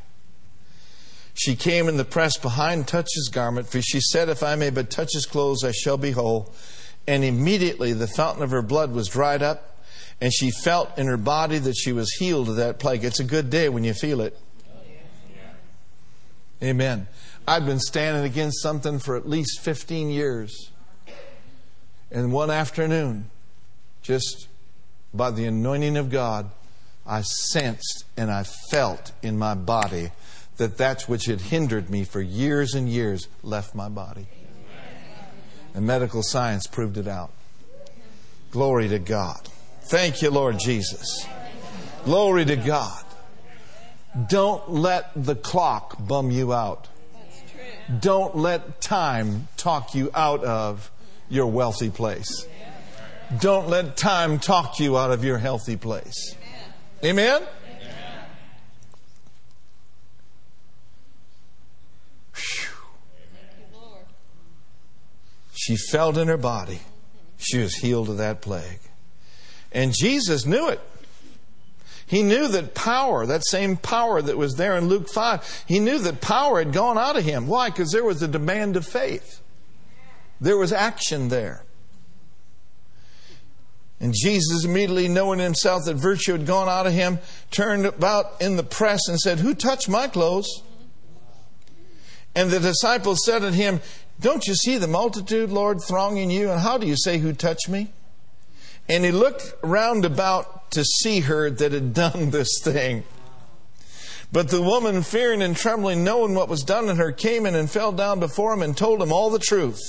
She 1.35 1.55
came 1.55 1.88
in 1.88 1.96
the 1.96 2.05
press 2.05 2.37
behind 2.37 2.88
touched 2.88 3.14
his 3.14 3.29
garment, 3.29 3.68
for 3.68 3.81
she 3.81 4.01
said, 4.01 4.29
If 4.29 4.42
I 4.42 4.57
may 4.57 4.70
but 4.70 4.90
touch 4.90 5.11
his 5.14 5.25
clothes, 5.25 5.62
I 5.62 5.70
shall 5.70 5.96
be 5.96 6.11
whole. 6.11 6.53
And 7.07 7.22
immediately 7.22 7.92
the 7.92 8.09
fountain 8.09 8.42
of 8.42 8.51
her 8.51 8.62
blood 8.62 8.92
was 8.92 9.09
dried 9.09 9.42
up, 9.42 9.85
and 10.20 10.33
she 10.33 10.51
felt 10.51 10.98
in 10.98 11.07
her 11.07 11.16
body 11.16 11.59
that 11.59 11.75
she 11.75 11.92
was 11.92 12.12
healed 12.14 12.48
of 12.48 12.57
that 12.57 12.81
plague. 12.81 13.05
It's 13.05 13.20
a 13.20 13.25
good 13.25 13.51
day 13.51 13.68
when 13.68 13.85
you 13.85 13.94
feel 13.94 14.20
it. 14.20 14.37
Amen. 16.62 17.09
I've 17.46 17.66
been 17.66 17.81
standing 17.81 18.24
against 18.24 18.62
something 18.62 18.98
for 18.98 19.16
at 19.16 19.28
least 19.28 19.61
15 19.61 20.11
years. 20.11 20.70
And 22.11 22.33
one 22.33 22.50
afternoon, 22.50 23.31
just 24.02 24.48
by 25.12 25.31
the 25.31 25.46
anointing 25.46 25.96
of 25.96 26.11
God, 26.11 26.50
I 27.05 27.22
sensed 27.22 28.05
and 28.16 28.31
I 28.31 28.44
felt 28.70 29.12
in 29.22 29.38
my 29.38 29.55
body 29.55 30.12
that 30.59 30.76
that's 30.76 31.09
which 31.09 31.24
had 31.24 31.40
hindered 31.40 31.90
me 31.90 32.05
for 32.05 32.20
years 32.20 32.74
and 32.74 32.88
years 32.88 33.26
left 33.42 33.74
my 33.74 33.88
body. 33.88 34.26
And 35.74 35.87
medical 35.87 36.22
science 36.22 36.66
proved 36.66 36.96
it 36.96 37.09
out. 37.09 37.33
Glory 38.52 38.87
to 38.88 38.98
God. 38.98 39.48
Thank 39.85 40.22
you, 40.22 40.31
Lord 40.31 40.59
Jesus. 40.61 41.26
Glory 42.05 42.44
to 42.44 42.57
God. 42.57 43.05
Don't 44.28 44.70
let 44.70 45.11
the 45.16 45.35
clock 45.35 45.96
bum 46.07 46.31
you 46.31 46.52
out. 46.52 46.88
Don't 48.00 48.36
let 48.36 48.80
time 48.80 49.48
talk 49.56 49.94
you 49.94 50.10
out 50.14 50.44
of 50.44 50.90
your 51.28 51.46
wealthy 51.46 51.90
place. 51.90 52.46
Don't 53.40 53.68
let 53.68 53.96
time 53.96 54.38
talk 54.38 54.78
you 54.78 54.98
out 54.98 55.10
of 55.10 55.24
your 55.24 55.38
healthy 55.38 55.76
place. 55.76 56.36
Amen? 57.04 57.42
Lord. 63.72 64.04
She 65.54 65.76
felt 65.76 66.18
in 66.18 66.28
her 66.28 66.36
body. 66.36 66.80
She 67.38 67.58
was 67.58 67.74
healed 67.76 68.08
of 68.08 68.18
that 68.18 68.42
plague. 68.42 68.80
And 69.72 69.92
Jesus 69.92 70.44
knew 70.44 70.68
it. 70.68 70.80
He 72.12 72.22
knew 72.22 72.46
that 72.48 72.75
power, 72.75 73.25
that 73.25 73.42
same 73.46 73.79
power 73.79 74.20
that 74.20 74.37
was 74.37 74.57
there 74.57 74.77
in 74.77 74.87
Luke 74.87 75.09
5, 75.09 75.64
he 75.66 75.81
knew 75.81 75.98
that 76.01 76.20
power 76.20 76.59
had 76.59 76.70
gone 76.70 76.98
out 76.98 77.16
of 77.16 77.25
him. 77.25 77.46
Why? 77.46 77.70
Because 77.70 77.90
there 77.90 78.05
was 78.05 78.22
a 78.22 78.29
demand 78.29 78.77
of 78.77 78.85
faith. 78.87 79.40
There 80.38 80.59
was 80.59 80.75
action 80.75 81.29
there. 81.29 81.64
And 83.98 84.12
Jesus, 84.14 84.62
immediately 84.62 85.09
knowing 85.09 85.38
himself 85.38 85.87
that 85.87 85.94
virtue 85.94 86.33
had 86.33 86.44
gone 86.44 86.68
out 86.68 86.87
of 86.87 86.92
him, 86.92 87.18
turned 87.51 87.87
about 87.87 88.42
in 88.42 88.57
the 88.57 88.62
press 88.62 89.09
and 89.09 89.18
said, 89.18 89.38
Who 89.38 89.55
touched 89.55 89.88
my 89.88 90.07
clothes? 90.07 90.62
And 92.35 92.51
the 92.51 92.61
disciples 92.61 93.20
said 93.25 93.38
to 93.38 93.53
him, 93.53 93.81
Don't 94.20 94.46
you 94.46 94.55
see 94.55 94.77
the 94.77 94.87
multitude, 94.87 95.48
Lord, 95.48 95.79
thronging 95.88 96.31
you? 96.31 96.51
And 96.51 96.61
how 96.61 96.77
do 96.77 96.87
you 96.87 96.96
say, 96.98 97.16
Who 97.16 97.33
touched 97.33 97.70
me? 97.70 97.90
And 98.92 99.07
he 99.07 99.11
looked 99.11 99.55
round 99.62 100.05
about 100.05 100.70
to 100.72 100.85
see 100.85 101.20
her 101.20 101.48
that 101.48 101.72
had 101.72 101.94
done 101.94 102.28
this 102.28 102.61
thing. 102.62 103.05
But 104.31 104.50
the 104.50 104.61
woman, 104.61 105.02
fearing 105.02 105.40
and 105.40 105.57
trembling, 105.57 106.05
knowing 106.05 106.35
what 106.35 106.50
was 106.50 106.62
done 106.62 106.90
in 106.90 106.98
her, 106.98 107.11
came 107.11 107.46
in 107.46 107.55
and 107.55 107.70
fell 107.70 107.92
down 107.92 108.20
before 108.20 108.52
him 108.52 108.61
and 108.61 108.76
told 108.76 109.00
him 109.00 109.11
all 109.11 109.31
the 109.31 109.38
truth. 109.38 109.81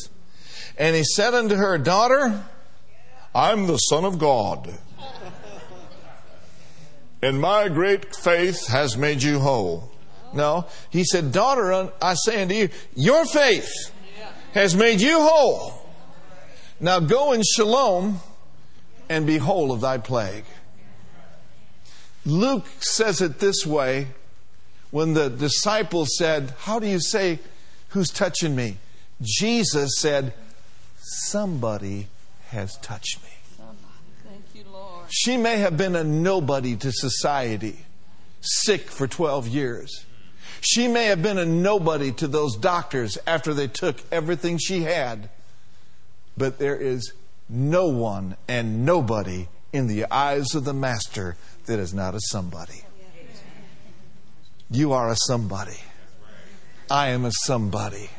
And 0.77 0.95
he 0.95 1.03
said 1.03 1.33
unto 1.33 1.55
her, 1.55 1.77
Daughter, 1.77 2.45
I'm 3.35 3.67
the 3.67 3.75
Son 3.75 4.05
of 4.05 4.19
God. 4.19 4.71
And 7.21 7.41
my 7.41 7.67
great 7.67 8.15
faith 8.15 8.67
has 8.67 8.95
made 8.95 9.21
you 9.21 9.39
whole. 9.39 9.91
No, 10.33 10.65
he 10.91 11.03
said, 11.03 11.33
Daughter, 11.33 11.73
uh, 11.73 11.89
I 12.01 12.13
say 12.13 12.41
unto 12.41 12.55
you, 12.55 12.69
your 12.95 13.25
faith 13.25 13.69
has 14.53 14.77
made 14.77 15.01
you 15.01 15.19
whole. 15.19 15.73
Now 16.79 17.01
go 17.01 17.33
in 17.33 17.41
shalom 17.43 18.21
and 19.09 19.25
be 19.25 19.37
whole 19.37 19.71
of 19.71 19.81
thy 19.81 19.97
plague. 19.97 20.45
Luke 22.25 22.65
says 22.79 23.21
it 23.21 23.39
this 23.39 23.65
way 23.65 24.07
when 24.91 25.13
the 25.13 25.29
disciples 25.29 26.09
said, 26.17 26.53
How 26.59 26.79
do 26.79 26.87
you 26.87 26.99
say, 26.99 27.39
Who's 27.89 28.09
touching 28.09 28.55
me? 28.55 28.77
Jesus 29.21 29.97
said, 29.97 30.33
Somebody 30.99 32.07
has 32.49 32.77
touched 32.77 33.21
me. 33.23 33.29
You, 34.53 34.63
Lord. 34.71 35.05
She 35.09 35.35
may 35.37 35.57
have 35.57 35.77
been 35.77 35.95
a 35.95 36.03
nobody 36.03 36.75
to 36.77 36.91
society, 36.91 37.85
sick 38.41 38.81
for 38.81 39.07
12 39.07 39.47
years. 39.47 40.05
She 40.61 40.87
may 40.87 41.05
have 41.05 41.21
been 41.21 41.37
a 41.37 41.45
nobody 41.45 42.11
to 42.13 42.27
those 42.27 42.55
doctors 42.55 43.17
after 43.25 43.53
they 43.53 43.67
took 43.67 43.97
everything 44.11 44.57
she 44.57 44.83
had. 44.83 45.29
But 46.37 46.59
there 46.59 46.75
is 46.75 47.13
no 47.53 47.87
one 47.87 48.35
and 48.47 48.83
nobody 48.83 49.47
in 49.71 49.87
the 49.87 50.05
eyes 50.11 50.55
of 50.55 50.65
the 50.65 50.73
Master 50.73 51.37
that 51.67 51.79
is 51.79 51.93
not 51.93 52.15
a 52.15 52.19
somebody. 52.31 52.83
You 54.71 54.91
are 54.93 55.11
a 55.11 55.15
somebody. 55.15 55.77
I 56.89 57.09
am 57.09 57.25
a 57.25 57.31
somebody. 57.45 58.09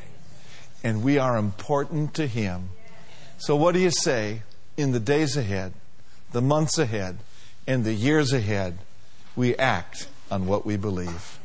And 0.84 1.02
we 1.02 1.18
are 1.18 1.36
important 1.36 2.14
to 2.14 2.26
Him. 2.28 2.70
So, 3.38 3.56
what 3.56 3.72
do 3.74 3.80
you 3.80 3.90
say 3.90 4.42
in 4.76 4.92
the 4.92 5.00
days 5.00 5.36
ahead, 5.36 5.72
the 6.30 6.40
months 6.40 6.78
ahead, 6.78 7.18
and 7.66 7.84
the 7.84 7.92
years 7.92 8.32
ahead? 8.32 8.78
We 9.34 9.56
act 9.56 10.06
on 10.30 10.46
what 10.46 10.64
we 10.64 10.76
believe. 10.76 11.40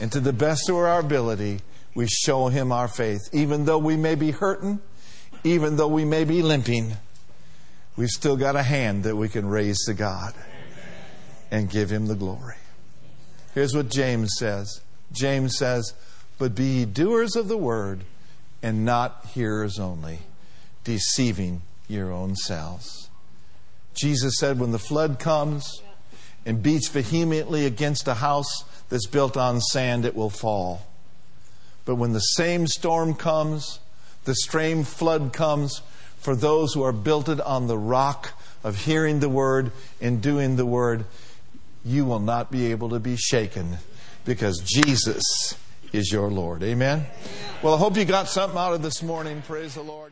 And 0.00 0.12
to 0.12 0.20
the 0.20 0.32
best 0.32 0.68
of 0.68 0.76
our 0.76 1.00
ability, 1.00 1.60
we 1.96 2.06
show 2.06 2.46
Him 2.46 2.70
our 2.70 2.86
faith. 2.86 3.22
Even 3.32 3.64
though 3.64 3.78
we 3.78 3.96
may 3.96 4.14
be 4.14 4.30
hurting, 4.30 4.80
even 5.46 5.76
though 5.76 5.88
we 5.88 6.04
may 6.04 6.24
be 6.24 6.42
limping, 6.42 6.94
we've 7.96 8.10
still 8.10 8.36
got 8.36 8.56
a 8.56 8.62
hand 8.62 9.04
that 9.04 9.16
we 9.16 9.28
can 9.28 9.46
raise 9.46 9.84
to 9.86 9.94
God 9.94 10.34
and 11.50 11.70
give 11.70 11.90
Him 11.90 12.06
the 12.06 12.14
glory. 12.14 12.56
Here's 13.54 13.74
what 13.74 13.88
James 13.88 14.34
says 14.38 14.80
James 15.12 15.56
says, 15.56 15.94
But 16.38 16.54
be 16.54 16.64
ye 16.64 16.84
doers 16.84 17.36
of 17.36 17.48
the 17.48 17.56
word 17.56 18.04
and 18.62 18.84
not 18.84 19.26
hearers 19.34 19.78
only, 19.78 20.20
deceiving 20.84 21.62
your 21.88 22.10
own 22.10 22.34
selves. 22.34 23.08
Jesus 23.94 24.34
said, 24.38 24.58
When 24.58 24.72
the 24.72 24.78
flood 24.78 25.18
comes 25.18 25.80
and 26.44 26.62
beats 26.62 26.88
vehemently 26.88 27.66
against 27.66 28.08
a 28.08 28.14
house 28.14 28.64
that's 28.88 29.06
built 29.06 29.36
on 29.36 29.60
sand, 29.60 30.04
it 30.04 30.14
will 30.14 30.30
fall. 30.30 30.86
But 31.84 31.94
when 31.94 32.12
the 32.12 32.20
same 32.20 32.66
storm 32.66 33.14
comes, 33.14 33.78
the 34.26 34.34
stream 34.34 34.84
flood 34.84 35.32
comes 35.32 35.80
for 36.18 36.36
those 36.36 36.74
who 36.74 36.82
are 36.82 36.92
built 36.92 37.28
on 37.28 37.68
the 37.68 37.78
rock 37.78 38.32
of 38.62 38.76
hearing 38.84 39.20
the 39.20 39.28
word 39.28 39.70
and 40.00 40.20
doing 40.20 40.56
the 40.56 40.66
word, 40.66 41.04
you 41.84 42.04
will 42.04 42.20
not 42.20 42.50
be 42.50 42.72
able 42.72 42.90
to 42.90 42.98
be 42.98 43.16
shaken 43.16 43.78
because 44.24 44.58
Jesus 44.58 45.22
is 45.92 46.10
your 46.12 46.28
Lord. 46.28 46.64
Amen? 46.64 47.06
Well, 47.62 47.74
I 47.74 47.78
hope 47.78 47.96
you 47.96 48.04
got 48.04 48.28
something 48.28 48.58
out 48.58 48.74
of 48.74 48.82
this 48.82 49.02
morning. 49.02 49.42
Praise 49.46 49.74
the 49.74 49.82
Lord. 49.82 50.05